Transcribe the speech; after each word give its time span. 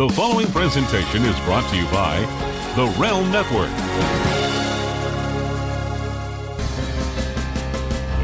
The 0.00 0.08
following 0.08 0.46
presentation 0.46 1.24
is 1.26 1.38
brought 1.40 1.68
to 1.68 1.76
you 1.76 1.84
by 1.88 2.20
the 2.74 2.86
Realm 2.98 3.30
Network. 3.30 3.68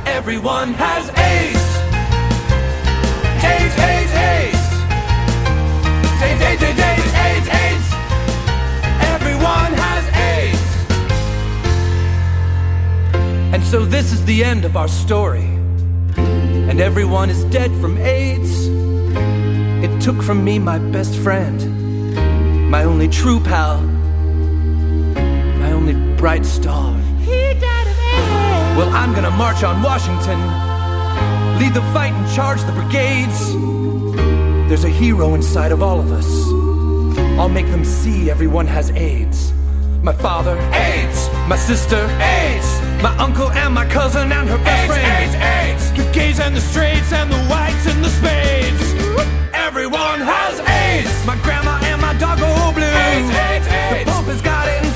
Everyone 0.06 0.72
has 0.72 1.10
AIDS. 1.10 1.60
AIDS, 3.44 3.76
AIDS, 3.76 4.12
AIDS. 4.14 4.56
AIDS, 6.22 6.40
AIDS, 6.40 6.62
AIDS, 6.62 6.80
AIDS, 6.80 7.12
AIDS, 7.12 7.48
AIDS. 7.60 7.88
Everyone 9.12 9.72
has 9.76 10.04
AIDS. 10.32 10.64
And 13.52 13.62
so 13.62 13.84
this 13.84 14.14
is 14.14 14.24
the 14.24 14.42
end 14.42 14.64
of 14.64 14.78
our 14.78 14.88
story. 14.88 15.44
And 16.16 16.80
everyone 16.80 17.28
is 17.28 17.44
dead 17.44 17.70
from 17.82 17.98
AIDS. 17.98 18.65
Took 20.06 20.22
from 20.22 20.44
me 20.44 20.60
my 20.60 20.78
best 20.78 21.16
friend, 21.16 22.70
my 22.70 22.84
only 22.84 23.08
true 23.08 23.40
pal, 23.40 23.80
my 25.58 25.72
only 25.72 25.94
bright 26.14 26.46
star. 26.46 26.92
Well, 28.76 28.88
I'm 28.90 29.12
gonna 29.16 29.32
march 29.32 29.64
on 29.64 29.82
Washington, 29.82 30.38
lead 31.58 31.74
the 31.74 31.82
fight 31.92 32.12
and 32.12 32.36
charge 32.36 32.62
the 32.62 32.70
brigades. 32.70 33.52
There's 34.68 34.84
a 34.84 34.88
hero 34.88 35.34
inside 35.34 35.72
of 35.72 35.82
all 35.82 35.98
of 35.98 36.12
us. 36.12 36.30
I'll 37.36 37.48
make 37.48 37.66
them 37.66 37.84
see 37.84 38.30
everyone 38.30 38.68
has 38.68 38.92
AIDS. 38.92 39.52
My 40.04 40.12
father, 40.12 40.56
AIDS. 40.72 41.28
My 41.48 41.56
sister, 41.56 42.06
AIDS. 42.20 42.80
My 43.02 43.12
uncle 43.18 43.50
and 43.50 43.74
my 43.74 43.86
cousin 43.86 44.30
and 44.30 44.48
her 44.48 44.58
best 44.58 44.86
friend, 44.86 45.04
AIDS, 45.04 45.34
AIDS. 45.34 45.92
The 45.98 46.12
gays 46.12 46.38
and 46.38 46.54
the 46.54 46.60
straights 46.60 47.12
and 47.12 47.28
the 47.28 47.42
whites 47.50 47.88
and 47.88 48.04
the 48.04 48.10
spades. 48.10 48.85
Has 50.24 50.60
AIDS. 50.60 51.26
My 51.26 51.36
grandma 51.42 51.78
and 51.84 52.00
my 52.00 52.14
dog 52.14 52.38
go 52.38 52.72
blue. 52.72 52.84
AIDS, 52.84 53.30
AIDS, 53.30 53.66
AIDS. 53.66 54.04
The 54.04 54.10
Pope 54.10 54.26
has 54.26 54.40
got 54.40 54.68
it 54.68 54.95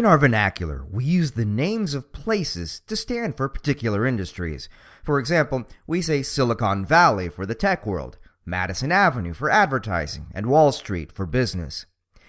In 0.00 0.06
our 0.06 0.16
vernacular, 0.16 0.86
we 0.90 1.04
use 1.04 1.32
the 1.32 1.44
names 1.44 1.92
of 1.92 2.10
places 2.10 2.80
to 2.86 2.96
stand 2.96 3.36
for 3.36 3.50
particular 3.50 4.06
industries. 4.06 4.66
For 5.02 5.18
example, 5.18 5.66
we 5.86 6.00
say 6.00 6.22
Silicon 6.22 6.86
Valley 6.86 7.28
for 7.28 7.44
the 7.44 7.54
tech 7.54 7.84
world, 7.84 8.16
Madison 8.46 8.92
Avenue 8.92 9.34
for 9.34 9.50
advertising, 9.50 10.28
and 10.34 10.46
Wall 10.46 10.72
Street 10.72 11.12
for 11.12 11.26
business. 11.26 11.84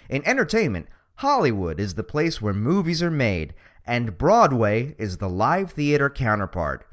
In 0.09 0.21
entertainment, 0.27 0.89
Hollywood 1.19 1.79
is 1.79 1.93
the 1.93 2.03
place 2.03 2.41
where 2.41 2.53
movies 2.53 3.01
are 3.01 3.09
made, 3.09 3.53
and 3.85 4.17
Broadway 4.17 4.93
is 4.99 5.19
the 5.19 5.29
live 5.29 5.71
theater 5.71 6.09
counterpart. 6.09 6.85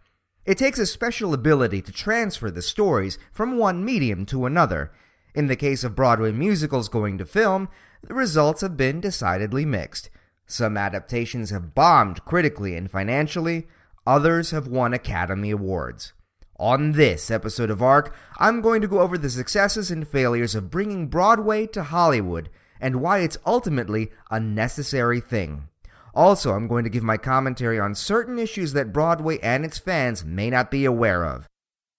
It 0.46 0.58
takes 0.58 0.78
a 0.78 0.86
special 0.86 1.34
ability 1.34 1.82
to 1.82 1.90
transfer 1.90 2.52
the 2.52 2.62
stories 2.62 3.18
from 3.32 3.58
one 3.58 3.84
medium 3.84 4.24
to 4.26 4.46
another. 4.46 4.92
In 5.34 5.48
the 5.48 5.56
case 5.56 5.82
of 5.82 5.96
Broadway 5.96 6.30
musicals 6.30 6.88
going 6.88 7.18
to 7.18 7.26
film, 7.26 7.68
the 8.00 8.14
results 8.14 8.60
have 8.60 8.76
been 8.76 9.00
decidedly 9.00 9.64
mixed. 9.64 10.08
Some 10.48 10.78
adaptations 10.78 11.50
have 11.50 11.74
bombed 11.74 12.24
critically 12.24 12.74
and 12.74 12.90
financially, 12.90 13.68
others 14.06 14.50
have 14.50 14.66
won 14.66 14.94
Academy 14.94 15.50
Awards. 15.50 16.14
On 16.58 16.92
this 16.92 17.30
episode 17.30 17.70
of 17.70 17.82
ARC, 17.82 18.14
I'm 18.38 18.62
going 18.62 18.80
to 18.80 18.88
go 18.88 19.00
over 19.00 19.18
the 19.18 19.28
successes 19.30 19.90
and 19.90 20.08
failures 20.08 20.54
of 20.54 20.70
bringing 20.70 21.06
Broadway 21.06 21.66
to 21.68 21.84
Hollywood 21.84 22.48
and 22.80 23.02
why 23.02 23.18
it's 23.18 23.36
ultimately 23.46 24.10
a 24.30 24.40
necessary 24.40 25.20
thing. 25.20 25.68
Also, 26.14 26.54
I'm 26.54 26.66
going 26.66 26.84
to 26.84 26.90
give 26.90 27.02
my 27.02 27.18
commentary 27.18 27.78
on 27.78 27.94
certain 27.94 28.38
issues 28.38 28.72
that 28.72 28.92
Broadway 28.92 29.38
and 29.40 29.64
its 29.64 29.78
fans 29.78 30.24
may 30.24 30.48
not 30.48 30.70
be 30.70 30.84
aware 30.86 31.24
of. 31.24 31.46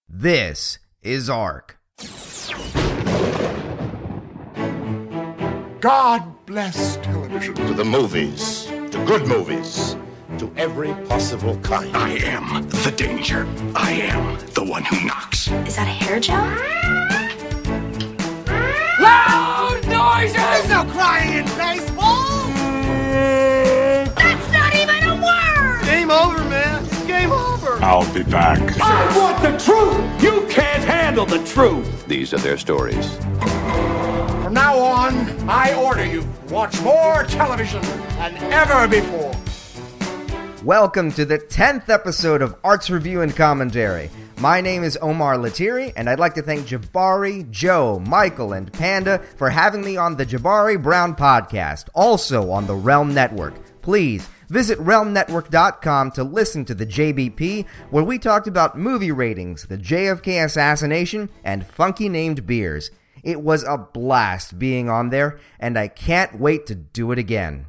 This 0.09 0.79
is 1.03 1.29
ARC. 1.29 1.79
God 5.81 6.45
bless 6.45 6.97
television. 6.97 7.55
to 7.55 7.73
the 7.73 7.85
movies, 7.85 8.65
to 8.65 9.01
good 9.05 9.25
movies, 9.25 9.95
to 10.37 10.51
every 10.57 10.93
possible 11.07 11.55
kind. 11.59 11.95
I 11.95 12.17
am 12.17 12.67
the 12.67 12.93
danger. 12.97 13.47
I 13.77 13.91
am 13.91 14.37
the 14.55 14.63
one 14.65 14.83
who 14.83 15.05
knocks. 15.05 15.47
Is 15.47 15.77
that 15.77 15.87
a 15.87 15.91
hair 15.91 16.19
gel? 16.19 16.43
Loud 18.99 19.87
noises! 19.87 20.35
There's 20.35 20.67
no 20.67 20.83
crying 20.91 21.33
in 21.33 21.45
baseball. 21.45 22.47
That's 24.15 24.51
not 24.51 24.75
even 24.75 25.01
a 25.07 25.15
word! 25.15 25.85
Game 25.85 26.11
over, 26.11 26.39
man. 26.49 27.07
Game 27.07 27.31
over. 27.31 27.81
I'll 27.81 28.13
be 28.13 28.23
back. 28.23 28.59
I 28.81 29.17
want 29.17 29.41
the 29.41 29.57
truth! 29.63 30.21
You 30.21 30.45
can't 30.49 30.83
handle 30.83 31.25
the 31.25 31.41
truth! 31.45 32.05
These 32.05 32.33
are 32.33 32.39
their 32.39 32.57
stories. 32.57 33.17
I 35.09 35.73
order 35.73 36.05
you 36.05 36.23
watch 36.49 36.79
more 36.83 37.23
television 37.23 37.81
than 37.81 38.35
ever 38.53 38.87
before. 38.87 39.33
Welcome 40.63 41.11
to 41.13 41.25
the 41.25 41.39
10th 41.39 41.89
episode 41.89 42.43
of 42.43 42.55
Arts 42.63 42.91
Review 42.91 43.21
and 43.21 43.35
Commentary. 43.35 44.11
My 44.37 44.61
name 44.61 44.83
is 44.83 44.99
Omar 45.01 45.37
Latiri, 45.37 45.93
and 45.95 46.07
I'd 46.07 46.19
like 46.19 46.35
to 46.35 46.43
thank 46.43 46.67
Jabari, 46.67 47.49
Joe, 47.49 47.97
Michael, 48.05 48.53
and 48.53 48.71
Panda 48.71 49.17
for 49.35 49.49
having 49.49 49.83
me 49.83 49.97
on 49.97 50.15
the 50.15 50.27
Jabari 50.27 50.79
Brown 50.79 51.15
podcast, 51.15 51.89
also 51.95 52.51
on 52.51 52.67
the 52.67 52.75
Realm 52.75 53.11
Network. 53.11 53.81
Please 53.81 54.29
visit 54.47 54.77
realmnetwork.com 54.77 56.11
to 56.11 56.23
listen 56.23 56.65
to 56.65 56.75
the 56.75 56.85
JBP, 56.85 57.65
where 57.89 58.03
we 58.03 58.19
talked 58.19 58.47
about 58.47 58.77
movie 58.77 59.11
ratings, 59.11 59.63
the 59.63 59.77
JFK 59.77 60.45
assassination, 60.45 61.29
and 61.43 61.65
funky 61.65 62.09
named 62.09 62.45
beers. 62.45 62.91
It 63.23 63.41
was 63.41 63.63
a 63.63 63.77
blast 63.77 64.59
being 64.59 64.89
on 64.89 65.09
there, 65.09 65.39
and 65.59 65.77
I 65.77 65.87
can't 65.87 66.39
wait 66.39 66.65
to 66.67 66.75
do 66.75 67.11
it 67.11 67.19
again. 67.19 67.65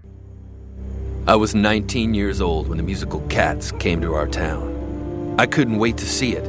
I 1.26 1.36
was 1.36 1.54
19 1.54 2.14
years 2.14 2.40
old 2.40 2.68
when 2.68 2.78
the 2.78 2.84
musical 2.84 3.20
Cats 3.28 3.72
came 3.72 4.00
to 4.00 4.14
our 4.14 4.26
town. 4.26 5.36
I 5.38 5.46
couldn't 5.46 5.78
wait 5.78 5.96
to 5.98 6.06
see 6.06 6.32
it. 6.32 6.46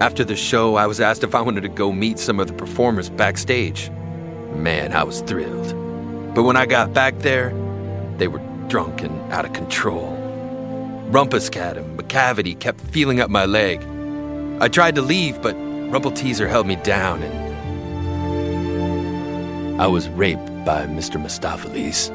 After 0.00 0.24
the 0.24 0.36
show, 0.36 0.76
I 0.76 0.86
was 0.86 1.00
asked 1.00 1.24
if 1.24 1.34
I 1.34 1.40
wanted 1.40 1.62
to 1.62 1.68
go 1.68 1.92
meet 1.92 2.18
some 2.18 2.40
of 2.40 2.46
the 2.46 2.52
performers 2.52 3.10
backstage. 3.10 3.90
Man, 4.54 4.92
I 4.92 5.02
was 5.02 5.20
thrilled. 5.22 5.74
But 6.34 6.42
when 6.42 6.56
I 6.56 6.66
got 6.66 6.92
back 6.92 7.18
there, 7.20 7.50
they 8.18 8.28
were 8.28 8.40
drunk 8.68 9.02
and 9.02 9.32
out 9.32 9.44
of 9.44 9.52
control. 9.52 10.10
Rumpus 11.10 11.48
Cat 11.50 11.76
and 11.76 11.98
Macavity 11.98 12.58
kept 12.58 12.80
feeling 12.80 13.20
up 13.20 13.30
my 13.30 13.44
leg. 13.44 13.80
I 14.60 14.68
tried 14.68 14.94
to 14.96 15.02
leave, 15.02 15.40
but 15.42 15.54
Rumpleteazer 15.94 16.48
held 16.48 16.66
me 16.66 16.74
down 16.74 17.22
and 17.22 17.44
I 19.80 19.86
was 19.86 20.08
raped 20.08 20.48
by 20.64 20.86
Mr. 20.86 21.22
Mistoffelees. 21.22 22.08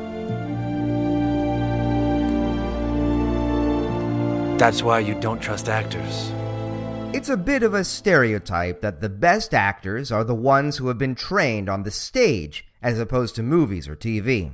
That's 4.59 4.84
why 4.84 5.00
you 5.00 5.16
don't 5.22 5.41
trust 5.41 5.69
actors. 5.69 6.29
It's 7.16 7.29
a 7.29 7.38
bit 7.38 7.63
of 7.63 7.73
a 7.73 7.85
stereotype 7.85 8.81
that 8.81 9.00
the 9.00 9.07
best 9.07 9.53
actors 9.53 10.12
are 10.12 10.25
the 10.25 10.35
ones 10.35 10.75
who 10.75 10.89
have 10.89 10.97
been 10.97 11.16
trained 11.16 11.69
on 11.69 11.84
the 11.84 11.91
stage 11.91 12.68
as 12.81 13.00
opposed 13.00 13.35
to 13.35 13.44
movies 13.44 13.88
or 13.88 13.95
TV. 13.95 14.53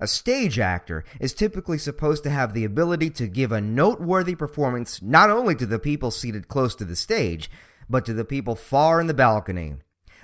A 0.00 0.08
stage 0.08 0.58
actor 0.58 1.04
is 1.20 1.32
typically 1.32 1.78
supposed 1.78 2.24
to 2.24 2.30
have 2.30 2.52
the 2.52 2.64
ability 2.64 3.10
to 3.10 3.28
give 3.28 3.52
a 3.52 3.60
noteworthy 3.60 4.34
performance 4.34 5.00
not 5.00 5.30
only 5.30 5.54
to 5.54 5.66
the 5.66 5.78
people 5.78 6.10
seated 6.10 6.48
close 6.48 6.74
to 6.74 6.84
the 6.84 6.96
stage, 6.96 7.48
but 7.88 8.04
to 8.06 8.12
the 8.12 8.24
people 8.24 8.54
far 8.54 9.00
in 9.00 9.06
the 9.06 9.14
balcony. 9.14 9.76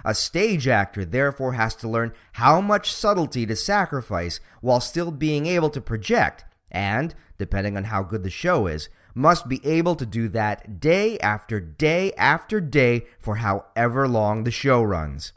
A 0.04 0.14
stage 0.14 0.66
actor 0.66 1.04
therefore 1.04 1.52
has 1.52 1.74
to 1.76 1.88
learn 1.88 2.12
how 2.32 2.60
much 2.60 2.92
subtlety 2.92 3.44
to 3.46 3.56
sacrifice 3.56 4.40
while 4.60 4.80
still 4.80 5.10
being 5.10 5.46
able 5.46 5.70
to 5.70 5.80
project, 5.80 6.44
and, 6.70 7.14
depending 7.38 7.76
on 7.76 7.84
how 7.84 8.02
good 8.02 8.22
the 8.22 8.30
show 8.30 8.66
is, 8.66 8.88
must 9.14 9.48
be 9.48 9.64
able 9.66 9.96
to 9.96 10.06
do 10.06 10.28
that 10.28 10.80
day 10.80 11.18
after 11.18 11.60
day 11.60 12.12
after 12.12 12.60
day 12.60 13.04
for 13.18 13.36
however 13.36 14.08
long 14.08 14.44
the 14.44 14.50
show 14.50 14.82
runs. 14.82 15.32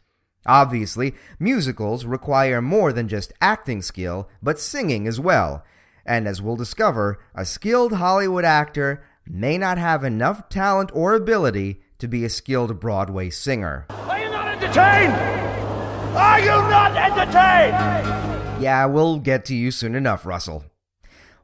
Obviously, 0.45 1.15
musicals 1.39 2.05
require 2.05 2.61
more 2.61 2.93
than 2.93 3.07
just 3.07 3.33
acting 3.41 3.81
skill, 3.81 4.29
but 4.41 4.59
singing 4.59 5.07
as 5.07 5.19
well. 5.19 5.63
And 6.05 6.27
as 6.27 6.41
we'll 6.41 6.57
discover, 6.57 7.19
a 7.33 7.45
skilled 7.45 7.93
Hollywood 7.93 8.43
actor 8.43 9.03
may 9.25 9.57
not 9.57 9.77
have 9.77 10.03
enough 10.03 10.49
talent 10.49 10.91
or 10.93 11.13
ability 11.13 11.81
to 11.99 12.07
be 12.07 12.25
a 12.25 12.29
skilled 12.29 12.79
Broadway 12.79 13.29
singer. 13.29 13.85
Are 13.89 14.19
you 14.19 14.29
not 14.29 14.47
entertained? 14.47 15.13
Are 16.15 16.39
you 16.39 16.45
not 16.45 16.95
entertained? 16.95 18.61
Yeah, 18.61 18.85
we'll 18.85 19.19
get 19.19 19.45
to 19.45 19.55
you 19.55 19.71
soon 19.71 19.95
enough, 19.95 20.25
Russell. 20.25 20.65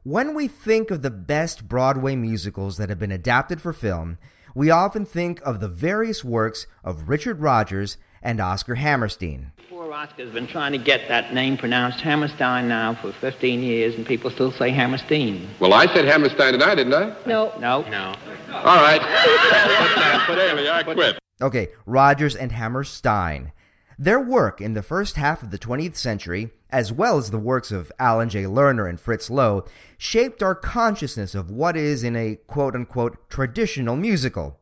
When 0.02 0.34
we 0.34 0.48
think 0.48 0.90
of 0.90 1.02
the 1.02 1.10
best 1.10 1.68
Broadway 1.68 2.16
musicals 2.16 2.78
that 2.78 2.88
have 2.88 2.98
been 2.98 3.12
adapted 3.12 3.60
for 3.60 3.72
film, 3.72 4.16
we 4.54 4.70
often 4.70 5.04
think 5.04 5.40
of 5.42 5.60
the 5.60 5.68
various 5.68 6.24
works 6.24 6.66
of 6.82 7.08
Richard 7.08 7.40
Rodgers 7.40 7.96
and 8.22 8.40
Oscar 8.40 8.76
Hammerstein. 8.76 9.52
Poor 9.90 9.98
Oscar's 9.98 10.32
been 10.32 10.46
trying 10.46 10.70
to 10.70 10.78
get 10.78 11.08
that 11.08 11.34
name 11.34 11.56
pronounced 11.56 12.00
Hammerstein 12.00 12.68
now 12.68 12.94
for 12.94 13.10
15 13.10 13.60
years, 13.60 13.96
and 13.96 14.06
people 14.06 14.30
still 14.30 14.52
say 14.52 14.70
Hammerstein. 14.70 15.48
Well, 15.58 15.74
I 15.74 15.92
said 15.92 16.04
Hammerstein 16.04 16.52
tonight, 16.52 16.76
didn't 16.76 16.94
I? 16.94 17.12
No. 17.26 17.52
No. 17.58 17.82
No. 17.82 18.14
All 18.52 18.76
right. 18.76 19.00
but 20.28 20.38
Haley, 20.38 20.70
I 20.70 20.84
quit. 20.84 21.18
Okay, 21.42 21.70
Rodgers 21.86 22.36
and 22.36 22.52
Hammerstein. 22.52 23.50
Their 23.98 24.20
work 24.20 24.60
in 24.60 24.74
the 24.74 24.82
first 24.84 25.16
half 25.16 25.42
of 25.42 25.50
the 25.50 25.58
20th 25.58 25.96
century, 25.96 26.50
as 26.70 26.92
well 26.92 27.18
as 27.18 27.32
the 27.32 27.40
works 27.40 27.72
of 27.72 27.90
Alan 27.98 28.28
J. 28.28 28.44
Lerner 28.44 28.88
and 28.88 29.00
Fritz 29.00 29.28
Loewe, 29.28 29.66
shaped 29.98 30.40
our 30.40 30.54
consciousness 30.54 31.34
of 31.34 31.50
what 31.50 31.76
is 31.76 32.04
in 32.04 32.14
a 32.14 32.36
quote 32.46 32.76
unquote 32.76 33.28
traditional 33.28 33.96
musical. 33.96 34.59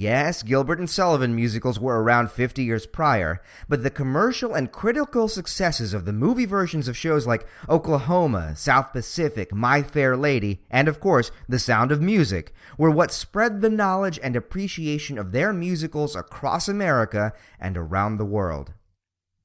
Yes, 0.00 0.42
Gilbert 0.42 0.78
and 0.78 0.88
Sullivan 0.88 1.36
musicals 1.36 1.78
were 1.78 2.02
around 2.02 2.30
50 2.30 2.64
years 2.64 2.86
prior, 2.86 3.42
but 3.68 3.82
the 3.82 3.90
commercial 3.90 4.54
and 4.54 4.72
critical 4.72 5.28
successes 5.28 5.92
of 5.92 6.06
the 6.06 6.12
movie 6.14 6.46
versions 6.46 6.88
of 6.88 6.96
shows 6.96 7.26
like 7.26 7.46
Oklahoma, 7.68 8.56
South 8.56 8.94
Pacific, 8.94 9.52
My 9.52 9.82
Fair 9.82 10.16
Lady, 10.16 10.62
and 10.70 10.88
of 10.88 11.00
course, 11.00 11.30
The 11.50 11.58
Sound 11.58 11.92
of 11.92 12.00
Music 12.00 12.54
were 12.78 12.90
what 12.90 13.12
spread 13.12 13.60
the 13.60 13.68
knowledge 13.68 14.18
and 14.22 14.36
appreciation 14.36 15.18
of 15.18 15.32
their 15.32 15.52
musicals 15.52 16.16
across 16.16 16.66
America 16.66 17.34
and 17.60 17.76
around 17.76 18.16
the 18.16 18.24
world. 18.24 18.72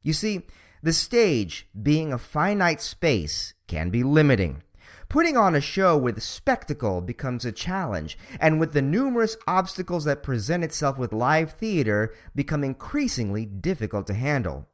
You 0.03 0.13
see, 0.13 0.43
the 0.81 0.93
stage, 0.93 1.67
being 1.83 2.13
a 2.13 2.17
finite 2.17 2.79
space, 2.79 3.55
can 3.67 3.89
be 3.89 4.03
limiting. 4.03 4.63
Putting 5.09 5.37
on 5.37 5.55
a 5.55 5.61
show 5.61 5.97
with 5.97 6.21
spectacle 6.21 7.01
becomes 7.01 7.45
a 7.45 7.51
challenge, 7.51 8.17
and 8.39 8.59
with 8.59 8.73
the 8.73 8.81
numerous 8.81 9.37
obstacles 9.47 10.03
that 10.05 10.23
present 10.23 10.63
itself 10.63 10.97
with 10.97 11.13
live 11.13 11.51
theater 11.51 12.13
become 12.33 12.63
increasingly 12.63 13.45
difficult 13.45 14.07
to 14.07 14.13
handle. 14.13 14.67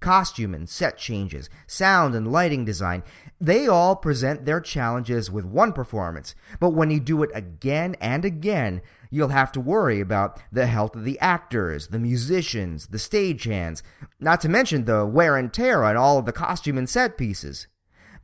Costume 0.00 0.52
and 0.52 0.68
set 0.68 0.98
changes, 0.98 1.48
sound 1.66 2.14
and 2.14 2.30
lighting 2.30 2.64
design, 2.64 3.04
they 3.40 3.68
all 3.68 3.94
present 3.94 4.44
their 4.44 4.60
challenges 4.60 5.30
with 5.30 5.44
one 5.44 5.72
performance, 5.72 6.34
but 6.58 6.70
when 6.70 6.90
you 6.90 6.98
do 6.98 7.22
it 7.22 7.30
again 7.34 7.94
and 8.00 8.24
again, 8.24 8.82
you'll 9.10 9.28
have 9.28 9.52
to 9.52 9.60
worry 9.60 10.00
about 10.00 10.40
the 10.50 10.66
health 10.66 10.96
of 10.96 11.04
the 11.04 11.20
actors, 11.20 11.88
the 11.88 12.00
musicians, 12.00 12.88
the 12.88 12.98
stagehands, 12.98 13.82
not 14.18 14.40
to 14.40 14.48
mention 14.48 14.86
the 14.86 15.06
wear 15.06 15.36
and 15.36 15.52
tear 15.52 15.84
on 15.84 15.96
all 15.96 16.18
of 16.18 16.26
the 16.26 16.32
costume 16.32 16.78
and 16.78 16.90
set 16.90 17.16
pieces. 17.16 17.68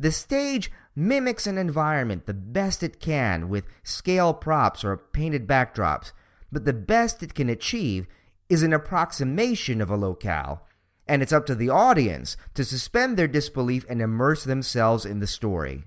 The 0.00 0.12
stage 0.12 0.72
mimics 0.98 1.46
an 1.46 1.56
environment 1.56 2.26
the 2.26 2.34
best 2.34 2.82
it 2.82 2.98
can 2.98 3.48
with 3.48 3.64
scale 3.84 4.34
props 4.34 4.82
or 4.82 4.96
painted 4.96 5.46
backdrops, 5.46 6.10
but 6.50 6.64
the 6.64 6.72
best 6.72 7.22
it 7.22 7.34
can 7.34 7.48
achieve 7.48 8.08
is 8.48 8.64
an 8.64 8.72
approximation 8.72 9.80
of 9.80 9.90
a 9.90 9.96
locale, 9.96 10.66
and 11.06 11.22
it's 11.22 11.32
up 11.32 11.46
to 11.46 11.54
the 11.54 11.70
audience 11.70 12.36
to 12.52 12.64
suspend 12.64 13.16
their 13.16 13.28
disbelief 13.28 13.86
and 13.88 14.02
immerse 14.02 14.42
themselves 14.42 15.06
in 15.06 15.20
the 15.20 15.26
story. 15.26 15.84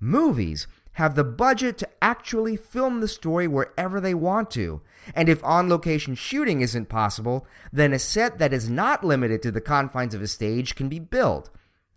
Movies 0.00 0.66
have 0.92 1.14
the 1.14 1.24
budget 1.24 1.76
to 1.76 1.88
actually 2.00 2.56
film 2.56 3.00
the 3.00 3.08
story 3.08 3.46
wherever 3.46 4.00
they 4.00 4.14
want 4.14 4.50
to, 4.50 4.80
and 5.14 5.28
if 5.28 5.44
on 5.44 5.68
location 5.68 6.14
shooting 6.14 6.62
isn't 6.62 6.88
possible, 6.88 7.46
then 7.70 7.92
a 7.92 7.98
set 7.98 8.38
that 8.38 8.54
is 8.54 8.70
not 8.70 9.04
limited 9.04 9.42
to 9.42 9.50
the 9.50 9.60
confines 9.60 10.14
of 10.14 10.22
a 10.22 10.26
stage 10.26 10.74
can 10.74 10.88
be 10.88 10.98
built 10.98 11.50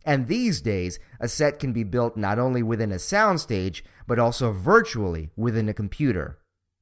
and 0.05 0.27
these 0.27 0.61
days, 0.61 0.99
a 1.19 1.27
set 1.27 1.59
can 1.59 1.73
be 1.73 1.83
built 1.83 2.17
not 2.17 2.39
only 2.39 2.63
within 2.63 2.91
a 2.91 2.95
soundstage, 2.95 3.81
but 4.07 4.19
also 4.19 4.51
virtually 4.51 5.29
within 5.35 5.69
a 5.69 5.73
computer. 5.73 6.39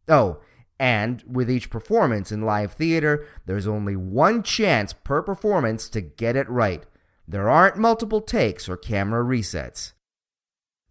Oh, 0.08 0.40
and 0.80 1.24
with 1.28 1.52
each 1.52 1.70
performance 1.70 2.32
in 2.32 2.42
live 2.42 2.74
theater, 2.74 3.28
there's 3.46 3.68
only 3.68 3.96
one 3.98 4.44
chance 4.44 4.94
per 4.94 5.22
performance 5.22 5.90
to 5.90 6.02
get 6.02 6.38
it 6.38 6.50
right. 6.50 6.84
There 7.28 7.50
aren't 7.50 7.78
multiple 7.78 8.22
takes 8.22 8.70
or 8.70 8.78
camera 8.78 9.24
resets. 9.24 9.92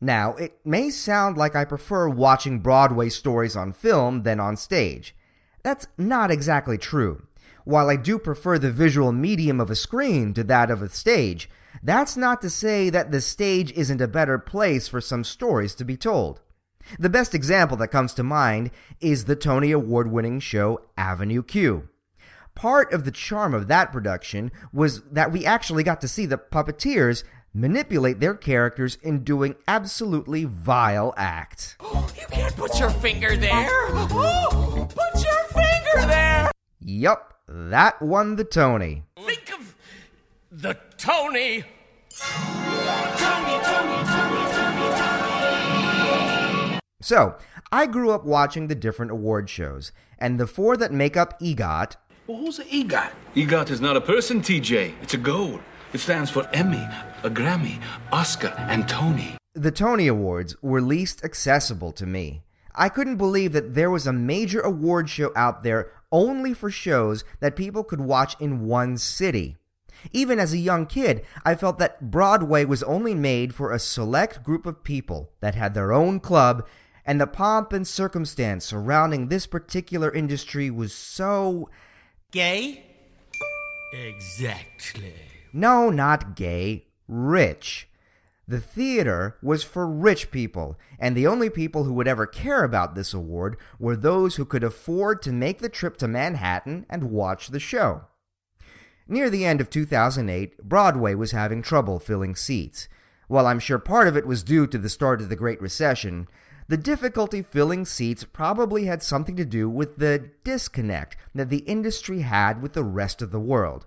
Now, 0.01 0.35
it 0.35 0.61
may 0.65 0.91
sound 0.91 1.37
like 1.37 1.57
I 1.57 1.65
prefer 1.65 2.09
watching 2.09 2.61
Broadway 2.61 3.09
stories 3.09 3.57
on 3.57 3.73
film 3.73 4.23
than 4.23 4.39
on 4.39 4.57
stage. 4.57 5.17
That's 5.65 5.89
not 5.97 6.31
exactly 6.31 6.79
true. 6.79 7.27
While 7.69 7.91
I 7.91 7.97
do 7.97 8.19
prefer 8.19 8.59
the 8.59 8.73
visual 8.73 9.13
medium 9.13 9.61
of 9.61 9.71
a 9.71 9.77
screen 9.77 10.33
to 10.33 10.45
that 10.45 10.71
of 10.71 10.81
a 10.81 10.89
stage, 10.89 11.51
that's 11.83 12.17
not 12.17 12.41
to 12.41 12.49
say 12.49 12.89
that 12.89 13.11
the 13.11 13.21
stage 13.21 13.73
isn't 13.73 14.01
a 14.01 14.09
better 14.09 14.39
place 14.39 14.89
for 14.89 15.03
some 15.03 15.23
stories 15.23 15.75
to 15.75 15.85
be 15.85 15.95
told. 15.95 16.41
The 16.99 17.11
best 17.11 17.35
example 17.35 17.77
that 17.77 17.89
comes 17.89 18.15
to 18.15 18.23
mind 18.23 18.71
is 19.03 19.27
the 19.27 19.37
Tony 19.37 19.71
Award 19.71 20.11
winning 20.11 20.41
show 20.41 20.81
Avenue 20.97 21.43
Q. 21.43 21.91
Part 22.55 22.91
of 22.91 23.05
the 23.05 23.11
charm 23.11 23.53
of 23.53 23.69
that 23.69 23.93
production 23.93 24.51
was 24.73 25.03
that 25.03 25.31
we 25.31 25.45
actually 25.45 25.83
got 25.83 26.01
to 26.01 26.09
see 26.09 26.25
the 26.25 26.39
puppeteers 26.39 27.23
manipulate 27.53 28.19
their 28.19 28.35
characters 28.35 28.97
in 29.03 29.25
doing 29.25 29.57
absolutely 29.69 30.47
vile 30.47 31.13
acts. 31.19 31.77
you 31.83 32.27
can't 32.31 32.57
put 32.57 32.81
your 32.81 32.89
finger 32.89 33.37
there! 33.37 33.69
Oh, 33.69 34.89
put 34.95 35.23
your 35.23 35.45
finger 35.53 36.07
there! 36.07 36.51
Yup, 36.81 37.38
that 37.49 38.03
won 38.03 38.37
the 38.37 38.45
Tony. 38.45 39.05
Think 39.17 39.53
of 39.53 39.75
the 40.51 40.77
Tony. 40.99 41.65
So, 47.01 47.37
I 47.73 47.87
grew 47.87 48.11
up 48.11 48.25
watching 48.25 48.69
the 48.69 48.75
different 48.75 49.11
award 49.11 49.49
shows, 49.49 49.93
and 50.19 50.39
the 50.39 50.47
four 50.47 50.77
that 50.77 50.93
make 50.93 51.17
up 51.17 51.41
EGOT. 51.41 51.97
Well, 52.27 52.39
who's 52.39 52.59
an 52.59 52.67
EGOT? 52.67 53.11
EGOT 53.35 53.71
is 53.71 53.81
not 53.81 53.97
a 53.97 54.01
person, 54.01 54.43
TJ. 54.43 54.95
It's 55.01 55.15
a 55.15 55.19
goal. 55.19 55.61
It 55.95 56.01
stands 56.01 56.31
for 56.31 56.47
Emmy, 56.53 56.87
a 57.23 57.31
Grammy, 57.31 57.81
Oscar, 58.13 58.55
and 58.59 58.87
Tony. 58.87 59.37
The 59.55 59.71
Tony 59.71 60.07
Awards 60.07 60.55
were 60.61 60.83
least 60.83 61.25
accessible 61.25 61.93
to 61.93 62.05
me. 62.05 62.43
I 62.75 62.89
couldn't 62.91 63.17
believe 63.17 63.53
that 63.53 63.75
there 63.75 63.91
was 63.91 64.07
a 64.07 64.13
major 64.13 64.61
award 64.61 65.09
show 65.09 65.33
out 65.35 65.63
there 65.63 65.91
only 66.11 66.55
for 66.55 66.71
shows 66.71 67.25
that 67.41 67.57
people 67.57 67.85
could 67.85 68.01
watch 68.01 68.37
in 68.41 68.67
one 68.67 68.97
city. 68.97 69.57
Even 70.13 70.39
as 70.39 70.53
a 70.53 70.59
young 70.59 70.87
kid, 70.87 71.25
I 71.45 71.55
felt 71.55 71.79
that 71.79 72.11
Broadway 72.11 72.65
was 72.65 72.83
only 72.85 73.15
made 73.15 73.55
for 73.55 73.73
a 73.73 73.79
select 73.79 74.43
group 74.43 74.67
of 74.67 74.85
people 74.85 75.33
that 75.41 75.55
had 75.55 75.75
their 75.75 75.93
own 75.93 76.21
club, 76.21 76.67
and 77.05 77.21
the 77.21 77.27
pomp 77.27 77.73
and 77.73 77.87
circumstance 77.87 78.65
surrounding 78.65 79.29
this 79.29 79.47
particular 79.47 80.13
industry 80.13 80.71
was 80.71 80.95
so. 80.95 81.69
Gay? 82.31 82.85
Exactly. 83.93 85.15
No, 85.53 85.91
not 85.91 86.37
gay. 86.37 86.87
Rich. 87.09 87.89
The 88.49 88.61
theater 88.63 89.37
was 89.43 89.63
for 89.63 89.87
rich 89.87 90.31
people, 90.31 90.79
and 90.99 91.15
the 91.15 91.27
only 91.27 91.51
people 91.51 91.85
who 91.85 91.93
would 91.93 92.09
ever 92.09 92.27
care 92.27 92.65
about 92.65 92.95
this 92.95 93.13
award 93.13 93.59
were 93.79 93.95
those 93.95 94.37
who 94.37 94.47
could 94.47 94.65
afford 94.65 95.21
to 95.23 95.33
make 95.33 95.59
the 95.59 95.69
trip 95.69 95.99
to 95.99 96.09
Manhattan 96.09 96.87
and 96.89 97.11
watch 97.11 97.49
the 97.49 97.61
show. 97.61 98.07
Near 99.07 99.29
the 99.29 99.45
end 99.45 99.61
of 99.61 99.69
2008, 99.69 100.63
Broadway 100.63 101.15
was 101.15 101.33
having 101.33 101.61
trouble 101.61 101.99
filling 101.99 102.35
seats. 102.35 102.89
While 103.27 103.47
I'm 103.47 103.59
sure 103.59 103.79
part 103.79 104.09
of 104.09 104.17
it 104.17 104.27
was 104.27 104.43
due 104.43 104.67
to 104.69 104.79
the 104.79 104.89
start 104.89 105.21
of 105.21 105.29
the 105.29 105.37
Great 105.37 105.61
Recession, 105.61 106.27
the 106.69 106.79
difficulty 106.79 107.43
filling 107.43 107.85
seats 107.85 108.25
probably 108.25 108.87
had 108.87 109.03
something 109.03 109.37
to 109.37 109.45
do 109.45 109.69
with 109.69 109.99
the 109.99 110.31
disconnect 110.43 111.19
that 111.35 111.51
the 111.51 111.59
industry 111.59 112.21
had 112.21 112.63
with 112.63 112.73
the 112.73 112.85
rest 112.85 113.21
of 113.21 113.31
the 113.31 113.41
world. 113.41 113.87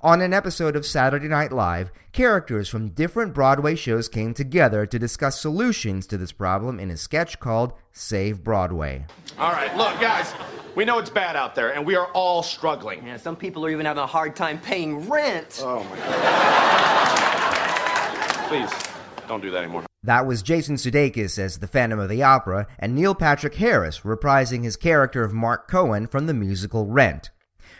On 0.00 0.22
an 0.22 0.32
episode 0.32 0.76
of 0.76 0.86
Saturday 0.86 1.26
Night 1.26 1.50
Live, 1.50 1.90
characters 2.12 2.68
from 2.68 2.90
different 2.90 3.34
Broadway 3.34 3.74
shows 3.74 4.08
came 4.08 4.32
together 4.32 4.86
to 4.86 4.96
discuss 4.96 5.40
solutions 5.40 6.06
to 6.06 6.16
this 6.16 6.30
problem 6.30 6.78
in 6.78 6.88
a 6.88 6.96
sketch 6.96 7.40
called 7.40 7.72
Save 7.90 8.44
Broadway. 8.44 9.06
All 9.40 9.50
right, 9.50 9.76
look, 9.76 10.00
guys, 10.00 10.32
we 10.76 10.84
know 10.84 10.98
it's 10.98 11.10
bad 11.10 11.34
out 11.34 11.56
there, 11.56 11.74
and 11.74 11.84
we 11.84 11.96
are 11.96 12.06
all 12.12 12.44
struggling. 12.44 13.04
Yeah, 13.08 13.16
some 13.16 13.34
people 13.34 13.66
are 13.66 13.70
even 13.70 13.86
having 13.86 14.04
a 14.04 14.06
hard 14.06 14.36
time 14.36 14.60
paying 14.60 15.08
rent. 15.08 15.60
Oh, 15.64 15.82
my 15.82 15.96
God. 15.96 16.18
Please, 18.48 18.70
don't 19.26 19.40
do 19.40 19.50
that 19.50 19.64
anymore. 19.64 19.84
That 20.04 20.28
was 20.28 20.42
Jason 20.42 20.76
Sudeikis 20.76 21.40
as 21.40 21.58
the 21.58 21.66
Phantom 21.66 21.98
of 21.98 22.08
the 22.08 22.22
Opera, 22.22 22.68
and 22.78 22.94
Neil 22.94 23.16
Patrick 23.16 23.56
Harris 23.56 24.02
reprising 24.02 24.62
his 24.62 24.76
character 24.76 25.24
of 25.24 25.32
Mark 25.32 25.66
Cohen 25.68 26.06
from 26.06 26.26
the 26.26 26.34
musical 26.34 26.86
Rent. 26.86 27.30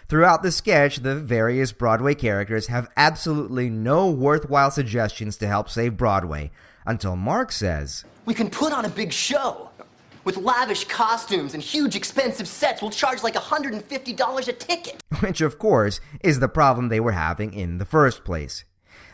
Throughout 0.09 0.43
the 0.43 0.51
sketch, 0.51 1.01
the 1.01 1.17
various 1.17 1.71
Broadway 1.71 2.15
characters 2.15 2.69
have 2.69 2.89
absolutely 2.97 3.69
no 3.69 4.11
worthwhile 4.11 4.71
suggestions 4.71 5.37
to 5.37 5.47
help 5.47 5.69
save 5.69 5.99
Broadway, 5.99 6.51
until 6.87 7.15
Mark 7.15 7.53
says, 7.53 8.07
We 8.25 8.33
can 8.33 8.49
put 8.49 8.73
on 8.73 8.87
a 8.87 8.89
big 8.89 9.13
show. 9.13 9.69
With 10.25 10.39
lavish 10.39 10.85
costumes 10.87 11.53
and 11.53 11.63
huge 11.63 11.95
expensive 11.95 12.49
sets, 12.49 12.81
we'll 12.81 12.91
charge 12.91 13.23
like 13.23 13.35
$150 13.35 14.49
a 14.49 14.53
ticket. 14.55 15.03
Which, 15.21 15.43
of 15.43 15.59
course, 15.59 16.01
is 16.25 16.41
the 16.41 16.49
problem 16.49 16.89
they 16.89 17.01
were 17.01 17.13
having 17.13 17.53
in 17.53 17.77
the 17.77 17.85
first 17.85 18.25
place. 18.25 18.65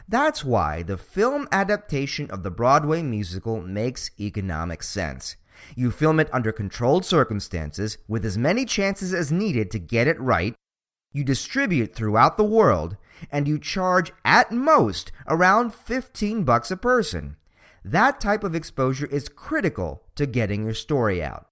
That's 0.09 0.45
why 0.45 0.85
the 0.85 0.97
film 0.97 1.49
adaptation 1.51 2.31
of 2.31 2.45
the 2.45 2.53
Broadway 2.53 3.03
musical 3.03 3.61
makes 3.61 4.13
economic 4.21 4.85
sense. 4.85 5.35
You 5.75 5.91
film 5.91 6.21
it 6.21 6.33
under 6.33 6.53
controlled 6.53 7.05
circumstances 7.05 7.99
with 8.07 8.25
as 8.25 8.39
many 8.39 8.65
chances 8.65 9.13
as 9.13 9.33
needed 9.33 9.73
to 9.73 9.81
get 9.81 10.07
it 10.07 10.21
right. 10.21 10.55
You 11.15 11.23
distribute 11.23 11.95
throughout 11.95 12.37
the 12.37 12.45
world 12.45 12.97
and 13.31 13.47
you 13.47 13.59
charge 13.59 14.13
at 14.25 14.51
most 14.51 15.13
around 15.29 15.73
15 15.73 16.43
bucks 16.43 16.73
a 16.73 16.77
person. 16.77 17.37
That 17.85 18.21
type 18.21 18.43
of 18.43 18.55
exposure 18.55 19.07
is 19.07 19.29
critical 19.29 20.03
to 20.17 20.27
getting 20.27 20.65
your 20.65 20.75
story 20.75 21.23
out. 21.23 21.47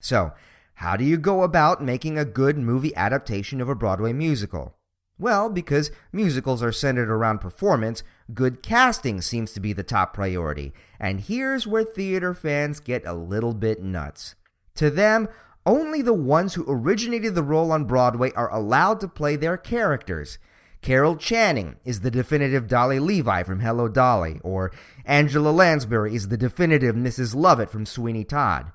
So, 0.00 0.32
how 0.76 0.96
do 0.96 1.04
you 1.04 1.18
go 1.18 1.42
about 1.42 1.84
making 1.84 2.18
a 2.18 2.24
good 2.24 2.56
movie 2.56 2.96
adaptation 2.96 3.60
of 3.60 3.68
a 3.68 3.74
Broadway 3.74 4.14
musical? 4.14 4.76
Well, 5.18 5.50
because 5.50 5.90
musicals 6.10 6.62
are 6.62 6.72
centered 6.72 7.10
around 7.10 7.40
performance, 7.40 8.02
good 8.32 8.62
casting 8.62 9.20
seems 9.20 9.52
to 9.52 9.60
be 9.60 9.74
the 9.74 9.82
top 9.82 10.14
priority. 10.14 10.72
And 10.98 11.20
here's 11.20 11.66
where 11.66 11.84
theater 11.84 12.32
fans 12.32 12.80
get 12.80 13.06
a 13.06 13.12
little 13.12 13.52
bit 13.52 13.82
nuts. 13.82 14.36
To 14.76 14.88
them, 14.88 15.28
only 15.64 16.02
the 16.02 16.12
ones 16.12 16.54
who 16.54 16.64
originated 16.68 17.34
the 17.34 17.42
role 17.42 17.72
on 17.72 17.84
Broadway 17.84 18.32
are 18.32 18.52
allowed 18.52 19.00
to 19.00 19.08
play 19.08 19.36
their 19.36 19.56
characters. 19.56 20.38
Carol 20.80 21.16
Channing 21.16 21.76
is 21.84 22.00
the 22.00 22.10
definitive 22.10 22.66
Dolly 22.66 22.98
Levi 22.98 23.44
from 23.44 23.60
Hello 23.60 23.86
Dolly, 23.86 24.40
or 24.42 24.72
Angela 25.04 25.50
Lansbury 25.50 26.14
is 26.14 26.28
the 26.28 26.36
definitive 26.36 26.96
Mrs. 26.96 27.36
Lovett 27.36 27.70
from 27.70 27.86
Sweeney 27.86 28.24
Todd. 28.24 28.72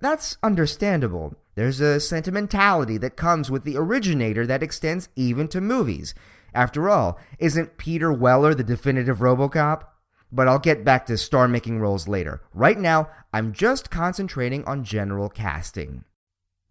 That's 0.00 0.36
understandable. 0.42 1.34
There's 1.54 1.80
a 1.80 2.00
sentimentality 2.00 2.98
that 2.98 3.16
comes 3.16 3.50
with 3.50 3.62
the 3.62 3.76
originator 3.76 4.46
that 4.46 4.62
extends 4.62 5.08
even 5.14 5.46
to 5.48 5.60
movies. 5.60 6.14
After 6.52 6.90
all, 6.90 7.20
isn't 7.38 7.78
Peter 7.78 8.12
Weller 8.12 8.54
the 8.54 8.64
definitive 8.64 9.18
Robocop? 9.18 9.84
But 10.32 10.48
I'll 10.48 10.58
get 10.58 10.84
back 10.84 11.06
to 11.06 11.16
star 11.16 11.46
making 11.46 11.78
roles 11.78 12.08
later. 12.08 12.42
Right 12.52 12.78
now, 12.78 13.08
I'm 13.32 13.52
just 13.52 13.90
concentrating 13.90 14.64
on 14.64 14.82
general 14.82 15.28
casting. 15.28 16.04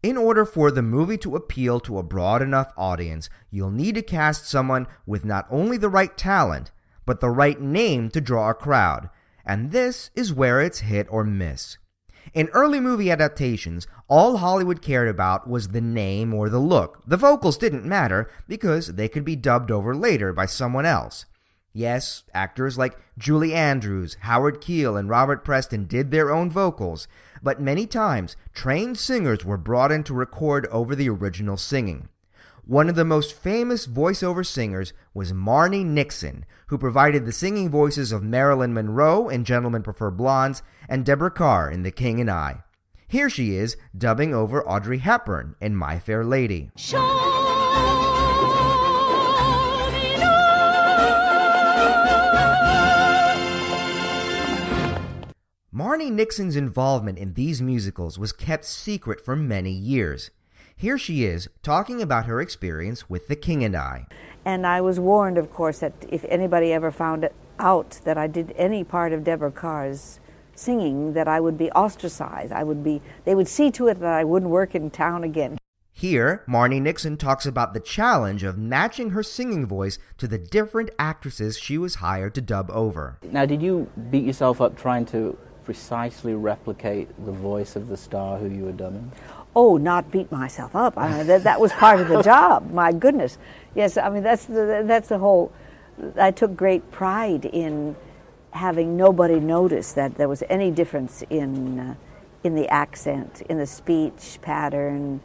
In 0.04 0.18
order 0.18 0.44
for 0.44 0.70
the 0.70 0.82
movie 0.82 1.18
to 1.20 1.38
appeal 1.38 1.80
to 1.80 1.98
a 1.98 2.04
broad 2.04 2.42
enough 2.42 2.74
audience, 2.76 3.30
you'll 3.50 3.72
need 3.72 3.96
to 3.96 4.02
cast 4.02 4.46
someone 4.46 4.86
with 5.06 5.24
not 5.24 5.48
only 5.50 5.78
the 5.78 5.88
right 5.88 6.18
talent, 6.18 6.72
but 7.06 7.22
the 7.22 7.30
right 7.30 7.62
name 7.62 8.10
to 8.10 8.20
draw 8.20 8.50
a 8.50 8.54
crowd. 8.54 9.10
And 9.46 9.72
this 9.72 10.12
is 10.14 10.34
where 10.34 10.60
it's 10.60 10.80
hit 10.80 11.08
or 11.10 11.24
miss. 11.24 11.78
In 12.34 12.50
early 12.50 12.82
movie 12.82 13.12
adaptations, 13.12 13.88
all 14.10 14.38
Hollywood 14.38 14.82
cared 14.82 15.08
about 15.08 15.50
was 15.50 15.70
the 15.70 15.80
name 15.80 16.34
or 16.34 16.50
the 16.50 16.60
look. 16.60 17.02
The 17.08 17.16
vocals 17.16 17.58
didn't 17.58 17.86
matter 17.86 18.30
because 18.46 18.96
they 18.96 19.08
could 19.08 19.24
be 19.24 19.38
dubbed 19.38 19.72
over 19.72 19.96
later 19.96 20.34
by 20.34 20.48
someone 20.48 20.86
else. 20.86 21.26
Yes, 21.74 22.24
actors 22.36 22.78
like 22.78 23.00
Julie 23.18 23.56
Andrews, 23.56 24.18
Howard 24.22 24.62
Keel, 24.62 24.96
and 24.96 25.10
Robert 25.10 25.44
Preston 25.44 25.86
did 25.86 26.12
their 26.12 26.30
own 26.30 26.52
vocals, 26.52 27.08
but 27.42 27.60
many 27.60 27.88
times 27.88 28.36
trained 28.54 28.98
singers 28.98 29.44
were 29.44 29.58
brought 29.58 29.92
in 29.92 30.04
to 30.04 30.14
record 30.14 30.68
over 30.68 30.96
the 30.96 31.10
original 31.10 31.58
singing. 31.58 32.10
One 32.66 32.90
of 32.90 32.96
the 32.96 33.04
most 33.04 33.34
famous 33.34 33.88
voiceover 33.88 34.46
singers 34.46 34.94
was 35.16 35.34
Marni 35.34 35.84
Nixon, 35.84 36.46
who 36.68 36.78
provided 36.78 37.26
the 37.26 37.32
singing 37.32 37.70
voices 37.70 38.12
of 38.12 38.24
Marilyn 38.24 38.74
Monroe 38.74 39.28
in 39.28 39.44
Gentlemen 39.44 39.82
Prefer 39.82 40.12
Blondes 40.12 40.62
and 40.88 41.04
Deborah 41.04 41.32
Kerr 41.32 41.70
in 41.72 41.82
The 41.82 41.92
King 41.92 42.22
and 42.22 42.30
I. 42.30 42.64
Here 43.08 43.30
she 43.30 43.56
is 43.56 43.78
dubbing 43.98 44.34
over 44.34 44.66
Audrey 44.68 45.00
Hepburn 45.00 45.56
in 45.60 45.76
My 45.76 46.00
Fair 46.00 46.24
Lady. 46.24 46.72
Marni 55.76 56.12
Nixon's 56.12 56.56
involvement 56.56 57.18
in 57.18 57.34
these 57.34 57.60
musicals 57.60 58.20
was 58.20 58.32
kept 58.32 58.64
secret 58.64 59.20
for 59.20 59.36
many 59.36 59.72
years. 59.72 60.30
Here 60.76 61.00
she 61.00 61.26
is 61.26 61.50
talking 61.64 62.00
about 62.00 62.28
her 62.28 62.40
experience 62.40 63.10
with 63.10 63.28
The 63.28 63.36
King 63.36 63.64
and 63.64 63.76
I. 63.76 64.06
And 64.46 64.68
I 64.68 64.82
was 64.82 65.00
warned, 65.00 65.40
of 65.40 65.52
course, 65.52 65.80
that 65.80 65.94
if 66.08 66.26
anybody 66.26 66.72
ever 66.72 66.92
found 66.92 67.28
out 67.58 68.00
that 68.04 68.20
I 68.20 68.28
did 68.28 68.54
any 68.56 68.84
part 68.84 69.14
of 69.14 69.24
Deborah 69.24 69.50
Kerr's 69.50 70.20
singing, 70.54 71.14
that 71.14 71.28
I 71.28 71.40
would 71.40 71.58
be 71.58 71.72
ostracized. 71.72 72.52
I 72.52 72.64
would 72.64 72.84
be. 72.84 73.02
They 73.26 73.34
would 73.34 73.48
see 73.48 73.72
to 73.72 73.88
it 73.88 74.00
that 74.00 74.14
I 74.14 74.24
wouldn't 74.24 74.52
work 74.52 74.76
in 74.76 74.92
town 74.92 75.24
again. 75.24 75.58
Here, 75.92 76.44
Marni 76.48 76.80
Nixon 76.80 77.18
talks 77.18 77.48
about 77.48 77.74
the 77.74 77.80
challenge 77.80 78.44
of 78.44 78.60
matching 78.60 79.10
her 79.12 79.24
singing 79.24 79.66
voice 79.66 79.98
to 80.20 80.28
the 80.28 80.38
different 80.38 80.92
actresses 81.00 81.58
she 81.58 81.80
was 81.80 81.96
hired 81.96 82.36
to 82.36 82.42
dub 82.42 82.70
over. 82.70 83.18
Now, 83.24 83.48
did 83.48 83.64
you 83.64 83.90
beat 84.12 84.24
yourself 84.24 84.62
up 84.62 84.78
trying 84.78 85.06
to 85.08 85.36
precisely 85.66 86.34
replicate 86.34 87.08
the 87.26 87.32
voice 87.32 87.76
of 87.76 87.88
the 87.88 87.98
star 87.98 88.38
who 88.38 88.48
you 88.48 88.66
were 88.66 88.72
dubbing? 88.72 89.12
Oh, 89.56 89.78
not 89.78 90.12
beat 90.12 90.32
myself 90.32 90.76
up. 90.76 90.98
I 90.98 91.18
mean, 91.18 91.28
that, 91.28 91.44
that 91.44 91.60
was 91.60 91.72
part 91.74 92.00
of 92.00 92.08
the 92.08 92.22
job. 92.24 92.72
My 92.72 92.92
goodness. 92.92 93.38
Yes, 93.76 93.98
I 93.98 94.10
mean 94.10 94.24
that's 94.24 94.46
the 94.46 94.84
that's 94.86 95.10
the 95.10 95.18
whole. 95.18 95.52
I 96.18 96.32
took 96.32 96.56
great 96.56 96.92
pride 96.92 97.46
in 97.46 97.96
having 98.52 98.98
nobody 98.98 99.40
notice 99.40 99.94
that 99.94 100.16
there 100.16 100.30
was 100.30 100.44
any 100.50 100.72
difference 100.72 101.24
in 101.30 101.80
uh, 101.80 101.96
in 102.44 102.56
the 102.56 102.68
accent, 102.68 103.42
in 103.50 103.58
the 103.58 103.68
speech 103.68 104.40
pattern, 104.42 105.22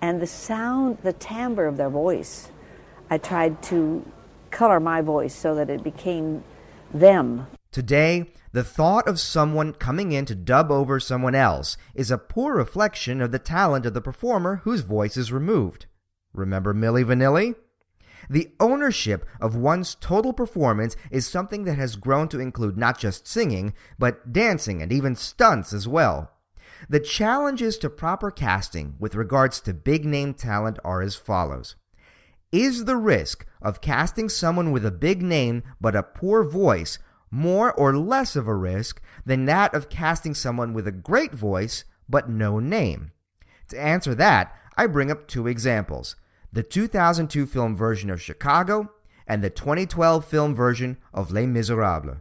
and 0.00 0.20
the 0.20 0.26
sound, 0.26 0.98
the 1.02 1.12
timbre 1.12 1.66
of 1.66 1.76
their 1.76 1.90
voice. 1.90 2.50
I 3.10 3.18
tried 3.18 3.62
to 3.64 4.04
color 4.50 4.80
my 4.80 5.00
voice 5.00 5.34
so 5.34 5.54
that 5.56 5.68
it 5.68 5.82
became 5.82 6.44
them. 6.92 7.46
Today, 7.74 8.30
the 8.52 8.62
thought 8.62 9.08
of 9.08 9.18
someone 9.18 9.72
coming 9.72 10.12
in 10.12 10.26
to 10.26 10.36
dub 10.36 10.70
over 10.70 11.00
someone 11.00 11.34
else 11.34 11.76
is 11.92 12.08
a 12.08 12.16
poor 12.16 12.54
reflection 12.54 13.20
of 13.20 13.32
the 13.32 13.40
talent 13.40 13.84
of 13.84 13.94
the 13.94 14.00
performer 14.00 14.60
whose 14.62 14.82
voice 14.82 15.16
is 15.16 15.32
removed. 15.32 15.86
Remember 16.32 16.72
Milli 16.72 17.04
Vanilli? 17.04 17.56
The 18.30 18.52
ownership 18.60 19.26
of 19.40 19.56
one's 19.56 19.96
total 19.96 20.32
performance 20.32 20.94
is 21.10 21.26
something 21.26 21.64
that 21.64 21.74
has 21.74 21.96
grown 21.96 22.28
to 22.28 22.38
include 22.38 22.78
not 22.78 22.96
just 22.96 23.26
singing, 23.26 23.74
but 23.98 24.32
dancing 24.32 24.80
and 24.80 24.92
even 24.92 25.16
stunts 25.16 25.72
as 25.72 25.88
well. 25.88 26.30
The 26.88 27.00
challenges 27.00 27.76
to 27.78 27.90
proper 27.90 28.30
casting 28.30 28.94
with 29.00 29.16
regards 29.16 29.58
to 29.62 29.74
big 29.74 30.04
name 30.04 30.34
talent 30.34 30.78
are 30.84 31.02
as 31.02 31.16
follows. 31.16 31.74
Is 32.52 32.84
the 32.84 32.96
risk 32.96 33.44
of 33.60 33.80
casting 33.80 34.28
someone 34.28 34.70
with 34.70 34.86
a 34.86 34.92
big 34.92 35.22
name 35.22 35.64
but 35.80 35.96
a 35.96 36.04
poor 36.04 36.44
voice 36.44 37.00
more 37.34 37.72
or 37.72 37.96
less 37.96 38.36
of 38.36 38.46
a 38.46 38.54
risk 38.54 39.02
than 39.26 39.44
that 39.46 39.74
of 39.74 39.88
casting 39.88 40.34
someone 40.34 40.72
with 40.72 40.86
a 40.86 40.92
great 40.92 41.32
voice 41.32 41.84
but 42.08 42.30
no 42.30 42.60
name? 42.60 43.10
To 43.68 43.80
answer 43.80 44.14
that, 44.14 44.56
I 44.76 44.86
bring 44.86 45.10
up 45.10 45.26
two 45.26 45.46
examples 45.46 46.16
the 46.52 46.62
2002 46.62 47.46
film 47.46 47.76
version 47.76 48.08
of 48.10 48.22
Chicago 48.22 48.92
and 49.26 49.42
the 49.42 49.50
2012 49.50 50.24
film 50.24 50.54
version 50.54 50.96
of 51.12 51.32
Les 51.32 51.46
Miserables. 51.46 52.18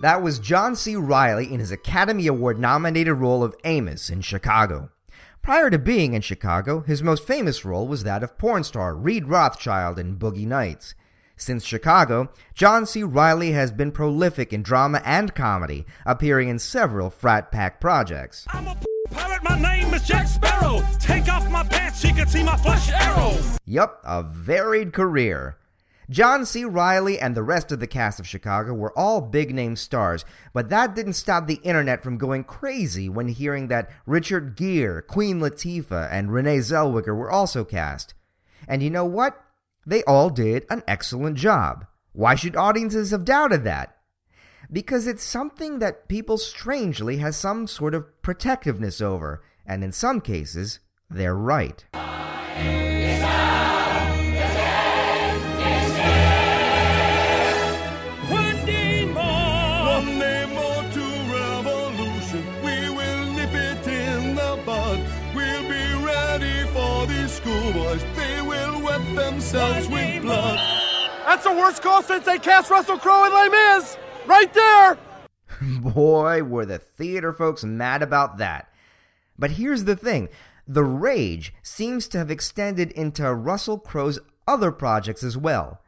That 0.00 0.22
was 0.22 0.38
John 0.38 0.76
C. 0.76 0.94
Reilly 0.94 1.52
in 1.52 1.58
his 1.58 1.72
Academy 1.72 2.28
Award 2.28 2.56
nominated 2.56 3.14
role 3.14 3.42
of 3.42 3.56
Amos 3.64 4.10
in 4.10 4.20
Chicago. 4.20 4.90
Prior 5.42 5.70
to 5.70 5.78
being 5.78 6.14
in 6.14 6.22
Chicago, 6.22 6.82
his 6.82 7.02
most 7.02 7.26
famous 7.26 7.64
role 7.64 7.88
was 7.88 8.04
that 8.04 8.22
of 8.22 8.38
porn 8.38 8.62
star 8.62 8.94
Reed 8.94 9.26
Rothschild 9.26 9.98
in 9.98 10.16
Boogie 10.16 10.46
Nights. 10.46 10.94
Since 11.36 11.64
Chicago, 11.64 12.30
John 12.54 12.86
C. 12.86 13.02
Reilly 13.02 13.52
has 13.52 13.72
been 13.72 13.90
prolific 13.90 14.52
in 14.52 14.62
drama 14.62 15.02
and 15.04 15.34
comedy, 15.34 15.84
appearing 16.06 16.48
in 16.48 16.60
several 16.60 17.10
frat 17.10 17.50
pack 17.50 17.80
projects. 17.80 18.46
I'm 18.50 18.68
a 18.68 18.76
pirate, 19.10 19.42
my 19.42 19.60
name 19.60 19.92
is 19.94 20.06
Jack 20.06 20.28
Sparrow. 20.28 20.80
Take 21.00 21.28
off 21.28 21.50
my 21.50 21.64
pants, 21.64 22.02
can 22.02 22.28
see 22.28 22.44
my 22.44 22.56
flesh 22.56 22.90
arrow. 22.92 23.36
Yup, 23.64 24.00
a 24.04 24.22
varied 24.22 24.92
career. 24.92 25.56
John 26.10 26.46
C. 26.46 26.64
Reilly 26.64 27.18
and 27.20 27.36
the 27.36 27.42
rest 27.42 27.70
of 27.70 27.80
the 27.80 27.86
cast 27.86 28.18
of 28.18 28.26
Chicago 28.26 28.72
were 28.72 28.98
all 28.98 29.20
big 29.20 29.54
name 29.54 29.76
stars, 29.76 30.24
but 30.54 30.70
that 30.70 30.94
didn't 30.94 31.12
stop 31.12 31.46
the 31.46 31.60
internet 31.62 32.02
from 32.02 32.16
going 32.16 32.44
crazy 32.44 33.10
when 33.10 33.28
hearing 33.28 33.68
that 33.68 33.90
Richard 34.06 34.56
Gere, 34.56 35.02
Queen 35.02 35.38
Latifah, 35.38 36.08
and 36.10 36.32
Renee 36.32 36.58
Zellweger 36.58 37.14
were 37.14 37.30
also 37.30 37.62
cast. 37.62 38.14
And 38.66 38.82
you 38.82 38.88
know 38.88 39.04
what? 39.04 39.38
They 39.86 40.02
all 40.04 40.30
did 40.30 40.64
an 40.70 40.82
excellent 40.88 41.36
job. 41.36 41.86
Why 42.12 42.34
should 42.34 42.56
audiences 42.56 43.10
have 43.10 43.26
doubted 43.26 43.64
that? 43.64 43.94
Because 44.72 45.06
it's 45.06 45.22
something 45.22 45.78
that 45.78 46.08
people 46.08 46.38
strangely 46.38 47.18
has 47.18 47.36
some 47.36 47.66
sort 47.66 47.94
of 47.94 48.22
protectiveness 48.22 49.02
over, 49.02 49.42
and 49.66 49.84
in 49.84 49.92
some 49.92 50.22
cases, 50.22 50.80
they're 51.10 51.34
right. 51.34 51.84
The 71.48 71.60
worst 71.60 71.82
call 71.82 72.02
since 72.02 72.26
they 72.26 72.38
cast 72.38 72.70
Russell 72.70 72.98
Crowe 72.98 73.24
and 73.24 73.34
Les 73.34 73.48
Mis! 73.48 73.96
Right 74.26 74.52
there! 74.52 74.98
Boy, 75.80 76.42
were 76.42 76.66
the 76.66 76.78
theater 76.78 77.32
folks 77.32 77.64
mad 77.64 78.02
about 78.02 78.36
that. 78.38 78.70
But 79.38 79.52
here's 79.52 79.84
the 79.84 79.96
thing 79.96 80.28
the 80.66 80.84
rage 80.84 81.54
seems 81.62 82.08
to 82.08 82.18
have 82.18 82.30
extended 82.30 82.92
into 82.92 83.32
Russell 83.32 83.78
Crowe's 83.78 84.18
other 84.46 84.70
projects 84.70 85.22
as 85.22 85.36
well. 85.36 85.80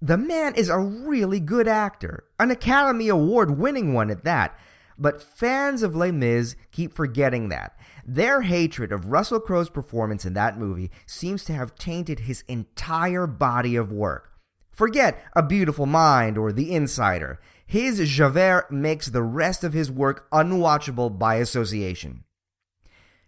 The 0.00 0.16
man 0.16 0.54
is 0.54 0.68
a 0.68 0.78
really 0.78 1.40
good 1.40 1.66
actor, 1.66 2.24
an 2.38 2.52
Academy 2.52 3.08
Award 3.08 3.58
winning 3.58 3.94
one 3.94 4.10
at 4.10 4.24
that. 4.24 4.56
But 4.96 5.22
fans 5.22 5.82
of 5.82 5.96
Les 5.96 6.12
Mis 6.12 6.56
keep 6.70 6.92
forgetting 6.92 7.48
that. 7.48 7.76
Their 8.06 8.42
hatred 8.42 8.92
of 8.92 9.10
Russell 9.10 9.40
Crowe's 9.40 9.70
performance 9.70 10.24
in 10.24 10.34
that 10.34 10.58
movie 10.58 10.90
seems 11.06 11.44
to 11.44 11.52
have 11.52 11.74
tainted 11.74 12.20
his 12.20 12.44
entire 12.48 13.26
body 13.26 13.74
of 13.76 13.92
work. 13.92 14.37
Forget 14.78 15.20
A 15.34 15.42
Beautiful 15.42 15.86
Mind 15.86 16.38
or 16.38 16.52
The 16.52 16.72
Insider. 16.72 17.40
His 17.66 17.98
Javert 18.08 18.70
makes 18.70 19.08
the 19.08 19.24
rest 19.24 19.64
of 19.64 19.72
his 19.72 19.90
work 19.90 20.30
unwatchable 20.30 21.18
by 21.18 21.34
association. 21.34 22.22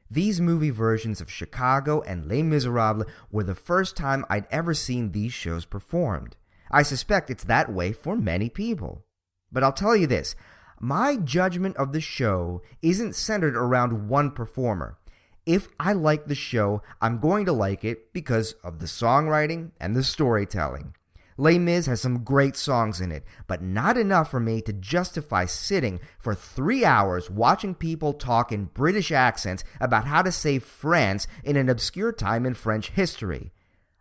These 0.09 0.41
movie 0.41 0.71
versions 0.71 1.21
of 1.21 1.29
Chicago 1.29 2.03
and 2.03 2.29
Les 2.29 2.45
Miserables 2.45 3.05
were 3.33 3.43
the 3.43 3.57
first 3.57 3.97
time 3.97 4.25
I'd 4.31 4.47
ever 4.53 4.75
seen 4.75 5.11
these 5.11 5.33
shows 5.33 5.65
performed. 5.65 6.37
I 6.71 6.85
suspect 6.85 7.31
it's 7.31 7.43
that 7.43 7.73
way 7.73 7.91
for 7.91 8.15
many 8.15 8.49
people. 8.49 9.05
But 9.51 9.65
I'll 9.65 9.73
tell 9.73 9.97
you 9.97 10.07
this 10.07 10.37
my 10.79 11.17
judgment 11.17 11.77
of 11.79 11.93
the 11.93 12.01
show 12.01 12.63
isn't 12.81 13.17
centered 13.17 13.57
around 13.57 14.09
one 14.09 14.31
performer. 14.31 14.99
If 15.47 15.67
I 15.81 15.95
like 15.95 16.27
the 16.29 16.37
show, 16.37 16.83
I'm 17.01 17.19
going 17.19 17.45
to 17.47 17.53
like 17.53 17.85
it 17.85 18.13
because 18.13 18.53
of 18.63 18.79
the 18.79 18.87
songwriting 18.87 19.73
and 19.81 19.97
the 19.97 20.05
storytelling. 20.05 20.95
Les 21.41 21.59
Mis 21.59 21.87
has 21.87 22.03
some 22.03 22.23
great 22.23 22.55
songs 22.55 23.01
in 23.01 23.11
it, 23.11 23.25
but 23.47 23.63
not 23.63 23.97
enough 23.97 24.31
for 24.31 24.39
me 24.39 24.61
to 24.61 24.75
justify 24.75 25.47
sitting 25.47 25.99
for 26.19 26.35
three 26.35 26.85
hours 26.85 27.31
watching 27.31 27.75
people 27.75 28.13
talk 28.13 28.53
in 28.53 28.67
British 28.67 29.11
accents 29.11 29.65
about 29.81 30.05
how 30.05 30.21
to 30.21 30.31
save 30.31 30.63
France 30.63 31.27
in 31.43 31.57
an 31.57 31.71
obscure 31.71 32.13
time 32.13 32.45
in 32.45 32.53
French 32.53 32.91
history. 32.91 33.53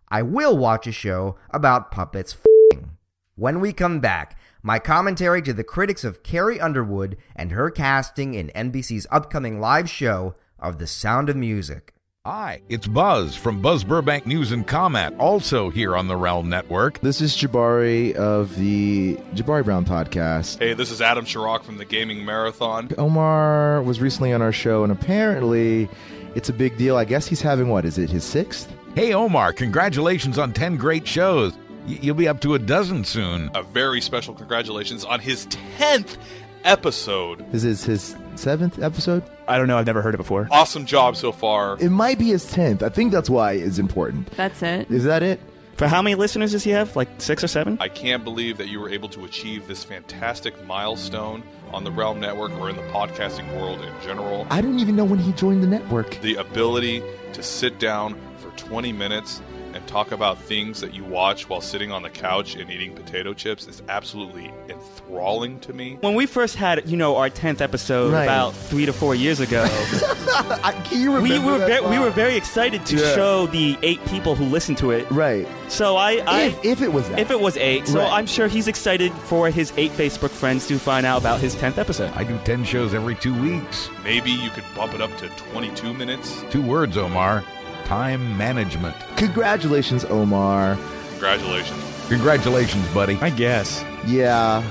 I 0.09 0.21
will 0.21 0.57
watch 0.57 0.85
a 0.85 0.91
show 0.91 1.37
about 1.49 1.91
puppets 1.91 2.33
f***ing. 2.33 2.97
When 3.35 3.61
we 3.61 3.71
come 3.71 4.01
back, 4.01 4.37
my 4.61 4.77
commentary 4.77 5.41
to 5.43 5.53
the 5.53 5.63
critics 5.63 6.03
of 6.03 6.23
Carrie 6.23 6.59
Underwood 6.59 7.15
and 7.37 7.53
her 7.53 7.71
casting 7.71 8.33
in 8.33 8.51
NBC's 8.53 9.07
upcoming 9.09 9.61
live 9.61 9.89
show 9.89 10.35
of 10.59 10.77
The 10.77 10.87
Sound 10.87 11.29
of 11.29 11.37
Music. 11.37 11.93
Hi, 12.25 12.61
it's 12.67 12.85
Buzz 12.85 13.33
from 13.33 13.61
Buzz 13.61 13.85
Burbank 13.85 14.27
News 14.27 14.51
and 14.51 14.67
Comment, 14.67 15.17
also 15.19 15.69
here 15.69 15.95
on 15.95 16.09
the 16.09 16.17
Realm 16.17 16.49
Network. 16.49 16.99
This 16.99 17.21
is 17.21 17.33
Jabari 17.33 18.13
of 18.13 18.53
the 18.57 19.15
Jabari 19.35 19.63
Brown 19.63 19.85
podcast. 19.85 20.59
Hey, 20.59 20.73
this 20.73 20.91
is 20.91 21.01
Adam 21.01 21.23
Chirac 21.23 21.63
from 21.63 21.77
the 21.77 21.85
Gaming 21.85 22.25
Marathon. 22.25 22.89
Omar 22.97 23.81
was 23.83 24.01
recently 24.01 24.33
on 24.33 24.41
our 24.41 24.51
show, 24.51 24.83
and 24.83 24.91
apparently 24.91 25.87
it's 26.35 26.49
a 26.49 26.53
big 26.53 26.77
deal. 26.77 26.97
I 26.97 27.05
guess 27.05 27.25
he's 27.25 27.41
having 27.41 27.69
what? 27.69 27.85
Is 27.85 27.97
it 27.97 28.09
his 28.09 28.25
sixth? 28.25 28.69
Hey, 28.95 29.13
Omar, 29.13 29.53
congratulations 29.53 30.37
on 30.37 30.51
10 30.51 30.75
great 30.75 31.07
shows. 31.07 31.53
You'll 31.87 32.15
be 32.15 32.27
up 32.27 32.41
to 32.41 32.53
a 32.55 32.59
dozen 32.59 33.05
soon. 33.05 33.49
A 33.55 33.63
very 33.63 34.01
special 34.01 34.33
congratulations 34.33 35.05
on 35.05 35.21
his 35.21 35.47
10th 35.77 36.17
episode. 36.63 37.49
This 37.51 37.63
is 37.63 37.83
his 37.83 38.15
seventh 38.35 38.81
episode? 38.81 39.23
I 39.47 39.57
don't 39.57 39.67
know. 39.67 39.77
I've 39.77 39.85
never 39.85 40.01
heard 40.01 40.13
it 40.13 40.17
before. 40.17 40.47
Awesome 40.51 40.85
job 40.85 41.15
so 41.15 41.31
far. 41.31 41.77
It 41.79 41.89
might 41.89 42.19
be 42.19 42.27
his 42.29 42.45
10th. 42.45 42.83
I 42.83 42.89
think 42.89 43.11
that's 43.11 43.29
why 43.29 43.53
it's 43.53 43.79
important. 43.79 44.29
That's 44.31 44.61
it. 44.61 44.89
Is 44.91 45.03
that 45.05 45.23
it? 45.23 45.39
For 45.77 45.87
how 45.87 46.01
many 46.01 46.15
listeners 46.15 46.51
does 46.51 46.65
he 46.65 46.71
have? 46.71 46.95
Like 46.97 47.07
six 47.19 47.41
or 47.41 47.47
seven? 47.47 47.77
I 47.79 47.87
can't 47.87 48.25
believe 48.25 48.57
that 48.57 48.67
you 48.67 48.81
were 48.81 48.89
able 48.89 49.07
to 49.09 49.23
achieve 49.23 49.65
this 49.65 49.83
fantastic 49.83 50.65
milestone 50.65 51.41
on 51.71 51.85
the 51.85 51.91
Realm 51.91 52.19
Network 52.19 52.51
or 52.59 52.69
in 52.69 52.75
the 52.75 52.81
podcasting 52.83 53.49
world 53.57 53.79
in 53.79 53.93
general. 54.03 54.45
I 54.49 54.59
don't 54.59 54.79
even 54.79 54.97
know 54.97 55.05
when 55.05 55.19
he 55.19 55.31
joined 55.31 55.63
the 55.63 55.67
network. 55.67 56.19
The 56.19 56.35
ability 56.35 57.01
to 57.31 57.41
sit 57.41 57.79
down 57.79 58.19
for 58.39 58.49
20 58.57 58.91
minutes 58.91 59.41
and 59.73 59.85
talk 59.87 60.11
about 60.11 60.37
things 60.39 60.81
that 60.81 60.93
you 60.93 61.03
watch 61.03 61.47
while 61.49 61.61
sitting 61.61 61.91
on 61.91 62.01
the 62.01 62.09
couch 62.09 62.55
and 62.55 62.69
eating 62.71 62.93
potato 62.95 63.33
chips 63.33 63.67
is 63.67 63.81
absolutely 63.89 64.51
enthralling 64.69 65.59
to 65.61 65.73
me. 65.73 65.97
When 66.01 66.15
we 66.15 66.25
first 66.25 66.55
had, 66.55 66.87
you 66.89 66.97
know, 66.97 67.15
our 67.17 67.29
10th 67.29 67.61
episode 67.61 68.11
Right. 68.13 68.23
about 68.23 68.55
three 68.55 68.85
to 68.85 68.93
four 68.93 69.13
years 69.15 69.39
ago, 69.39 69.63
I, 69.69 70.71
can 70.85 71.01
you 71.01 71.11
we 71.11 71.17
remember 71.31 71.51
were 71.53 71.57
that 71.59 71.83
ve- 71.83 71.89
we 71.89 71.99
were 71.99 72.09
very 72.09 72.35
excited 72.35 72.85
to 72.87 72.95
Yeah. 72.97 73.15
show 73.15 73.47
the 73.47 73.77
eight 73.83 74.03
people 74.05 74.35
who 74.35 74.45
listened 74.45 74.77
to 74.79 74.91
it. 74.91 75.09
Right. 75.11 75.47
So 75.67 75.95
I, 75.97 76.21
I 76.25 76.41
If, 76.43 76.65
if 76.65 76.81
it 76.81 76.91
was 76.93 77.07
that. 77.09 77.19
if 77.19 77.29
it 77.31 77.39
was 77.39 77.55
eight, 77.57 77.87
so 77.87 77.99
Right. 77.99 78.11
I'm 78.11 78.25
sure 78.25 78.47
he's 78.47 78.67
excited 78.67 79.11
for 79.13 79.49
his 79.49 79.71
eight 79.77 79.91
Facebook 79.91 80.31
friends 80.31 80.67
to 80.67 80.79
find 80.79 81.05
out 81.05 81.19
about 81.21 81.39
his 81.39 81.55
10th 81.55 81.77
episode. 81.77 82.11
I 82.15 82.23
do 82.23 82.37
10 82.43 82.63
shows 82.63 82.93
every 82.93 83.15
two 83.15 83.39
weeks. 83.41 83.89
Maybe 84.03 84.31
you 84.31 84.49
could 84.49 84.63
bump 84.75 84.93
it 84.93 85.01
up 85.01 85.15
to 85.17 85.27
22 85.51 85.93
minutes. 85.93 86.43
Two 86.49 86.61
words, 86.65 86.97
Omar 86.97 87.43
time 87.89 88.37
management. 88.37 88.95
Congratulations, 89.17 90.05
Omar. 90.05 90.77
Congratulations. 91.13 91.83
Congratulations, 92.07 92.87
buddy. 92.93 93.17
I 93.19 93.31
guess. 93.31 93.83
Yeah. 94.05 94.63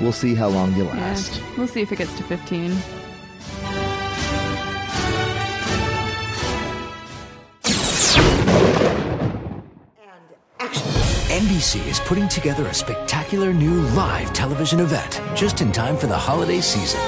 We'll 0.00 0.10
see 0.10 0.34
how 0.34 0.48
long 0.48 0.74
you 0.74 0.82
Yeah. 0.86 0.96
last. 0.96 1.40
We'll 1.56 1.68
see 1.68 1.80
if 1.82 1.92
it 1.92 1.98
gets 1.98 2.12
to 2.14 2.24
15. 2.24 2.76
NBC 11.30 11.88
is 11.88 12.00
putting 12.00 12.28
together 12.28 12.66
a 12.66 12.74
spectacular 12.74 13.52
new 13.52 13.80
live 13.94 14.32
television 14.32 14.80
event 14.80 15.20
just 15.34 15.60
in 15.60 15.70
time 15.72 15.96
for 15.96 16.06
the 16.06 16.16
holiday 16.16 16.60
season. 16.60 17.00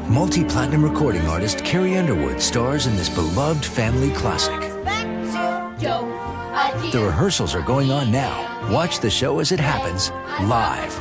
Multi 0.00 0.42
platinum 0.42 0.82
recording 0.82 1.26
artist 1.26 1.62
Carrie 1.66 1.98
Underwood 1.98 2.40
stars 2.40 2.86
in 2.86 2.96
this 2.96 3.10
beloved 3.10 3.62
family 3.62 4.10
classic. 4.12 4.58
The 6.92 7.02
rehearsals 7.04 7.54
are 7.54 7.60
going 7.60 7.90
on 7.90 8.10
now. 8.10 8.72
Watch 8.72 9.00
the 9.00 9.10
show 9.10 9.38
as 9.40 9.52
it 9.52 9.60
happens 9.60 10.10
live. 10.48 10.98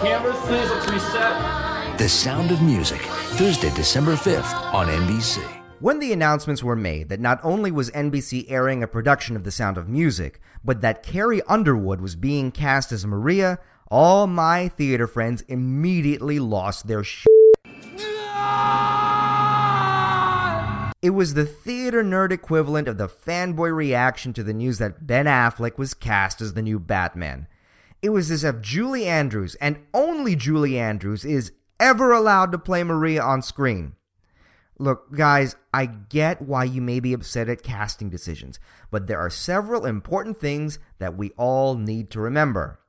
The 1.98 2.10
Sound 2.10 2.52
of 2.52 2.62
Music, 2.62 3.00
Thursday, 3.38 3.74
December 3.76 4.16
5th 4.16 4.74
on 4.74 4.88
NBC. 4.88 5.42
When 5.80 6.00
the 6.00 6.12
announcements 6.12 6.62
were 6.62 6.76
made 6.76 7.08
that 7.08 7.22
not 7.22 7.40
only 7.44 7.72
was 7.72 7.92
NBC 7.92 8.46
airing 8.50 8.84
a 8.84 8.88
production 8.88 9.38
of 9.38 9.46
The 9.46 9.52
Sound 9.52 9.78
of 9.78 9.88
Music, 9.88 10.42
but 10.66 10.82
that 10.82 11.02
Carrie 11.02 11.42
Underwood 11.44 12.02
was 12.02 12.18
being 12.18 12.52
cast 12.52 12.92
as 12.92 13.06
Maria, 13.06 13.58
all 13.90 14.28
my 14.28 14.68
theater 14.68 15.08
friends 15.08 15.44
immediately 15.44 16.40
lost 16.40 16.88
their 16.88 17.06
shit. 17.06 17.41
It 21.02 21.12
was 21.12 21.34
the 21.34 21.46
theater 21.46 22.04
nerd 22.04 22.32
equivalent 22.32 22.88
of 22.88 23.00
the 23.00 23.08
fanboy 23.08 23.76
reaction 23.76 24.34
to 24.34 24.44
the 24.44 24.54
news 24.54 24.78
that 24.78 25.08
Ben 25.08 25.26
Affleck 25.26 25.80
was 25.80 25.96
cast 25.96 26.42
as 26.42 26.54
the 26.54 26.62
new 26.62 26.80
Batman. 26.80 27.48
It 28.04 28.10
was 28.10 28.30
as 28.30 28.44
if 28.44 28.62
Julie 28.62 29.08
Andrews, 29.08 29.56
and 29.56 29.80
only 29.96 30.36
Julie 30.36 30.78
Andrews, 30.78 31.26
is 31.26 31.54
ever 31.80 32.12
allowed 32.12 32.52
to 32.52 32.60
play 32.60 32.84
Maria 32.84 33.24
on 33.24 33.42
screen. 33.42 33.96
Look, 34.78 35.16
guys, 35.16 35.56
I 35.74 35.88
get 35.88 36.42
why 36.42 36.66
you 36.66 36.82
may 36.82 37.00
be 37.00 37.14
upset 37.14 37.50
at 37.50 37.64
casting 37.64 38.12
decisions, 38.12 38.60
but 38.92 39.08
there 39.08 39.20
are 39.20 39.30
several 39.30 39.88
important 39.88 40.40
things 40.40 40.78
that 41.00 41.18
we 41.18 41.32
all 41.32 41.76
need 41.76 42.12
to 42.12 42.20
remember. 42.20 42.80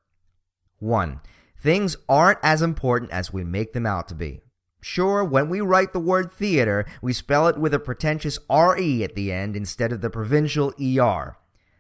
1. 0.80 1.20
Things 1.58 1.96
aren't 2.10 2.40
as 2.42 2.60
important 2.60 3.10
as 3.10 3.32
we 3.32 3.42
make 3.42 3.72
them 3.72 3.86
out 3.86 4.08
to 4.08 4.14
be. 4.14 4.41
Sure, 4.84 5.22
when 5.22 5.48
we 5.48 5.60
write 5.60 5.92
the 5.92 6.00
word 6.00 6.32
theater, 6.32 6.84
we 7.00 7.12
spell 7.12 7.46
it 7.46 7.56
with 7.56 7.72
a 7.72 7.78
pretentious 7.78 8.40
RE 8.50 9.04
at 9.04 9.14
the 9.14 9.30
end 9.30 9.56
instead 9.56 9.92
of 9.92 10.00
the 10.00 10.10
provincial 10.10 10.74
ER. 10.80 11.36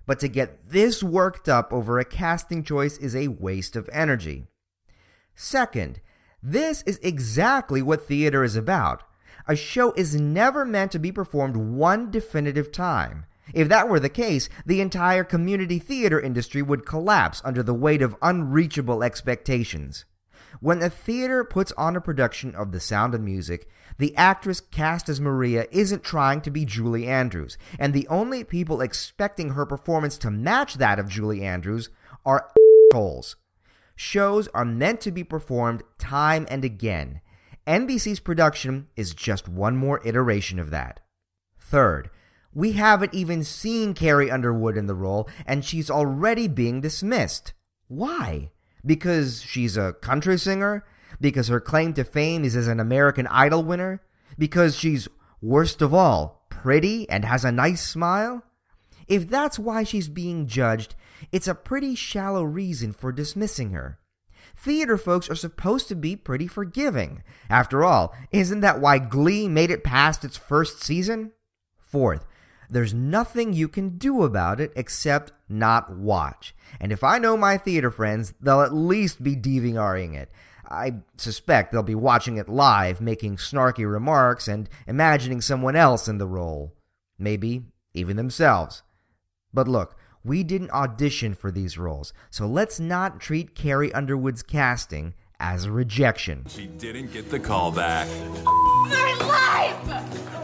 But 0.06 0.20
to 0.20 0.28
get 0.28 0.70
this 0.70 1.02
worked 1.02 1.48
up 1.48 1.72
over 1.72 1.98
a 1.98 2.04
casting 2.04 2.62
choice 2.62 2.96
is 2.98 3.16
a 3.16 3.26
waste 3.26 3.74
of 3.74 3.90
energy. 3.92 4.46
Second, 5.34 6.00
this 6.40 6.82
is 6.82 7.00
exactly 7.02 7.82
what 7.82 8.06
theater 8.06 8.44
is 8.44 8.54
about. 8.54 9.02
A 9.48 9.56
show 9.56 9.92
is 9.94 10.14
never 10.14 10.64
meant 10.64 10.92
to 10.92 11.00
be 11.00 11.10
performed 11.10 11.56
one 11.56 12.08
definitive 12.08 12.70
time. 12.70 13.26
If 13.52 13.68
that 13.68 13.88
were 13.88 13.98
the 13.98 14.08
case, 14.08 14.48
the 14.64 14.80
entire 14.80 15.24
community 15.24 15.80
theater 15.80 16.20
industry 16.20 16.62
would 16.62 16.86
collapse 16.86 17.42
under 17.44 17.64
the 17.64 17.74
weight 17.74 18.00
of 18.00 18.14
unreachable 18.22 19.02
expectations. 19.02 20.04
When 20.62 20.80
a 20.80 20.88
theater 20.88 21.42
puts 21.42 21.72
on 21.72 21.96
a 21.96 22.00
production 22.00 22.54
of 22.54 22.70
The 22.70 22.78
Sound 22.78 23.16
of 23.16 23.20
Music, 23.20 23.68
the 23.98 24.16
actress 24.16 24.60
cast 24.60 25.08
as 25.08 25.20
Maria 25.20 25.66
isn't 25.72 26.04
trying 26.04 26.40
to 26.42 26.52
be 26.52 26.64
Julie 26.64 27.08
Andrews, 27.08 27.58
and 27.80 27.92
the 27.92 28.06
only 28.06 28.44
people 28.44 28.80
expecting 28.80 29.50
her 29.50 29.66
performance 29.66 30.16
to 30.18 30.30
match 30.30 30.74
that 30.74 31.00
of 31.00 31.08
Julie 31.08 31.42
Andrews 31.42 31.90
are 32.24 32.48
holes. 32.92 33.34
Shows 33.96 34.46
are 34.54 34.64
meant 34.64 35.00
to 35.00 35.10
be 35.10 35.24
performed 35.24 35.82
time 35.98 36.46
and 36.48 36.64
again. 36.64 37.22
NBC's 37.66 38.20
production 38.20 38.86
is 38.94 39.14
just 39.14 39.48
one 39.48 39.76
more 39.76 40.00
iteration 40.04 40.60
of 40.60 40.70
that. 40.70 41.00
Third, 41.58 42.08
we 42.54 42.74
haven't 42.74 43.14
even 43.14 43.42
seen 43.42 43.94
Carrie 43.94 44.30
Underwood 44.30 44.76
in 44.76 44.86
the 44.86 44.94
role, 44.94 45.28
and 45.44 45.64
she's 45.64 45.90
already 45.90 46.46
being 46.46 46.80
dismissed. 46.80 47.52
Why? 47.88 48.51
Because 48.84 49.42
she's 49.42 49.76
a 49.76 49.94
country 49.94 50.38
singer? 50.38 50.84
Because 51.20 51.48
her 51.48 51.60
claim 51.60 51.94
to 51.94 52.04
fame 52.04 52.44
is 52.44 52.56
as 52.56 52.66
an 52.66 52.80
American 52.80 53.26
Idol 53.28 53.62
winner? 53.62 54.02
Because 54.38 54.76
she's, 54.76 55.08
worst 55.40 55.82
of 55.82 55.94
all, 55.94 56.46
pretty 56.48 57.08
and 57.08 57.24
has 57.24 57.44
a 57.44 57.52
nice 57.52 57.86
smile? 57.86 58.42
If 59.06 59.28
that's 59.28 59.58
why 59.58 59.84
she's 59.84 60.08
being 60.08 60.46
judged, 60.46 60.94
it's 61.30 61.48
a 61.48 61.54
pretty 61.54 61.94
shallow 61.94 62.42
reason 62.44 62.92
for 62.92 63.12
dismissing 63.12 63.70
her. 63.70 63.98
Theater 64.56 64.98
folks 64.98 65.30
are 65.30 65.34
supposed 65.34 65.88
to 65.88 65.94
be 65.94 66.16
pretty 66.16 66.46
forgiving. 66.46 67.22
After 67.48 67.84
all, 67.84 68.14
isn't 68.30 68.60
that 68.60 68.80
why 68.80 68.98
Glee 68.98 69.48
made 69.48 69.70
it 69.70 69.84
past 69.84 70.24
its 70.24 70.36
first 70.36 70.82
season? 70.82 71.32
Fourth, 71.78 72.26
there's 72.72 72.94
nothing 72.94 73.52
you 73.52 73.68
can 73.68 73.98
do 73.98 74.22
about 74.22 74.60
it 74.60 74.72
except 74.74 75.32
not 75.48 75.94
watch. 75.94 76.54
And 76.80 76.90
if 76.90 77.04
I 77.04 77.18
know 77.18 77.36
my 77.36 77.58
theater 77.58 77.90
friends, 77.90 78.34
they'll 78.40 78.62
at 78.62 78.74
least 78.74 79.22
be 79.22 79.36
DVRing 79.36 80.14
it. 80.14 80.30
I 80.70 80.94
suspect 81.16 81.70
they'll 81.70 81.82
be 81.82 81.94
watching 81.94 82.38
it 82.38 82.48
live, 82.48 83.00
making 83.00 83.36
snarky 83.36 83.90
remarks 83.90 84.48
and 84.48 84.70
imagining 84.86 85.42
someone 85.42 85.76
else 85.76 86.08
in 86.08 86.16
the 86.16 86.26
role. 86.26 86.72
Maybe 87.18 87.66
even 87.92 88.16
themselves. 88.16 88.82
But 89.52 89.68
look, 89.68 89.96
we 90.24 90.42
didn't 90.42 90.70
audition 90.70 91.34
for 91.34 91.50
these 91.50 91.76
roles, 91.76 92.14
so 92.30 92.46
let's 92.46 92.80
not 92.80 93.20
treat 93.20 93.54
Carrie 93.54 93.92
Underwood's 93.92 94.42
casting 94.42 95.12
as 95.38 95.64
a 95.64 95.72
rejection. 95.72 96.46
She 96.48 96.66
didn't 96.68 97.12
get 97.12 97.28
the 97.28 97.40
call 97.40 97.70
back. 97.70 98.08
My 98.44 99.16
life! 99.20 100.41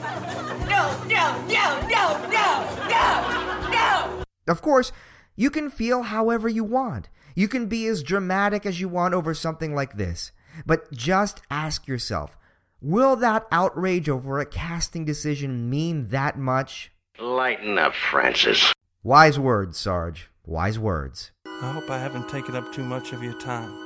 Of 4.48 4.62
course, 4.62 4.92
you 5.36 5.50
can 5.50 5.70
feel 5.70 6.02
however 6.02 6.48
you 6.48 6.64
want. 6.64 7.08
You 7.34 7.46
can 7.46 7.66
be 7.66 7.86
as 7.86 8.02
dramatic 8.02 8.66
as 8.66 8.80
you 8.80 8.88
want 8.88 9.14
over 9.14 9.34
something 9.34 9.74
like 9.74 9.96
this. 9.96 10.32
But 10.66 10.90
just 10.92 11.42
ask 11.50 11.86
yourself 11.86 12.36
will 12.80 13.16
that 13.16 13.46
outrage 13.50 14.08
over 14.08 14.38
a 14.38 14.46
casting 14.46 15.04
decision 15.04 15.68
mean 15.68 16.08
that 16.08 16.38
much? 16.38 16.92
Lighten 17.18 17.78
up, 17.78 17.94
Francis. 17.94 18.72
Wise 19.02 19.38
words, 19.38 19.78
Sarge. 19.78 20.30
Wise 20.44 20.78
words. 20.78 21.32
I 21.46 21.72
hope 21.72 21.90
I 21.90 21.98
haven't 21.98 22.28
taken 22.28 22.54
up 22.54 22.72
too 22.72 22.84
much 22.84 23.12
of 23.12 23.22
your 23.22 23.38
time. 23.40 23.84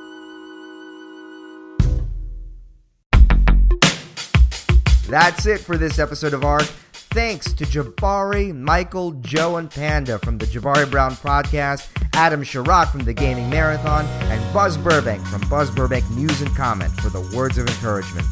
That's 5.09 5.45
it 5.47 5.61
for 5.61 5.77
this 5.77 5.99
episode 5.99 6.33
of 6.33 6.45
ARC. 6.45 6.67
Thanks 7.13 7.53
to 7.53 7.67
Jabari, 7.67 8.57
Michael, 8.57 9.13
Joe, 9.13 9.57
and 9.57 9.71
Panda 9.71 10.19
from 10.21 10.39
the 10.39 10.47
Jabari 10.47 10.91
Brown 10.91 11.13
podcast, 11.13 11.87
Adam 12.15 12.43
Sherratt 12.43 12.91
from 12.91 13.05
the 13.05 13.13
Gaming 13.13 13.51
Marathon, 13.51 14.07
and 14.07 14.55
Buzz 14.55 14.79
Burbank 14.79 15.23
from 15.27 15.47
Buzz 15.51 15.71
Burbank 15.71 16.09
News 16.13 16.41
and 16.41 16.57
Comment 16.57 16.91
for 17.01 17.11
the 17.11 17.21
words 17.37 17.59
of 17.59 17.69
encouragement. 17.69 18.27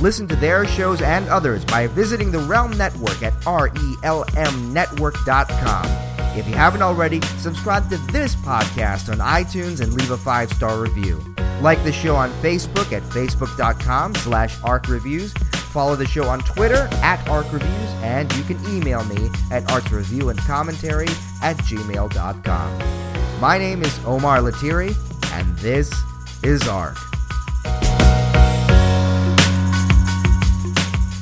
Listen 0.00 0.28
to 0.28 0.36
their 0.36 0.66
shows 0.66 1.00
and 1.00 1.26
others 1.28 1.64
by 1.64 1.86
visiting 1.86 2.30
the 2.30 2.40
Realm 2.40 2.76
Network 2.76 3.22
at 3.22 3.32
realmnetwork.com. 3.44 6.38
If 6.38 6.46
you 6.46 6.54
haven't 6.54 6.82
already, 6.82 7.22
subscribe 7.38 7.88
to 7.88 7.96
this 8.12 8.34
podcast 8.34 9.10
on 9.10 9.20
iTunes 9.20 9.80
and 9.80 9.94
leave 9.94 10.10
a 10.10 10.18
five-star 10.18 10.78
review. 10.78 11.18
Like 11.62 11.82
the 11.84 11.92
show 11.92 12.14
on 12.14 12.30
Facebook 12.42 12.92
at 12.92 13.02
facebook.com 13.02 14.14
slash 14.16 14.54
arcreviews. 14.58 15.32
Follow 15.76 15.94
the 15.94 16.06
show 16.06 16.26
on 16.26 16.38
Twitter 16.40 16.88
at 17.02 17.18
arcreviews, 17.26 18.02
and 18.02 18.34
you 18.34 18.42
can 18.44 18.58
email 18.66 19.04
me 19.04 19.30
at 19.50 19.62
artsreviewandcommentary 19.64 21.10
at 21.42 21.58
gmail.com. 21.58 23.40
My 23.42 23.58
name 23.58 23.82
is 23.82 24.00
Omar 24.06 24.38
Latiri, 24.38 24.96
and 25.32 25.58
this 25.58 25.92
is 26.42 26.66
ARC. 26.66 26.96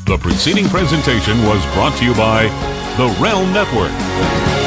The 0.07 0.19
preceding 0.21 0.69
presentation 0.69 1.37
was 1.47 1.61
brought 1.75 1.99
to 1.99 2.05
you 2.05 2.15
by 2.15 2.45
the 2.97 3.09
Realm 3.21 3.53
Network. 3.53 4.64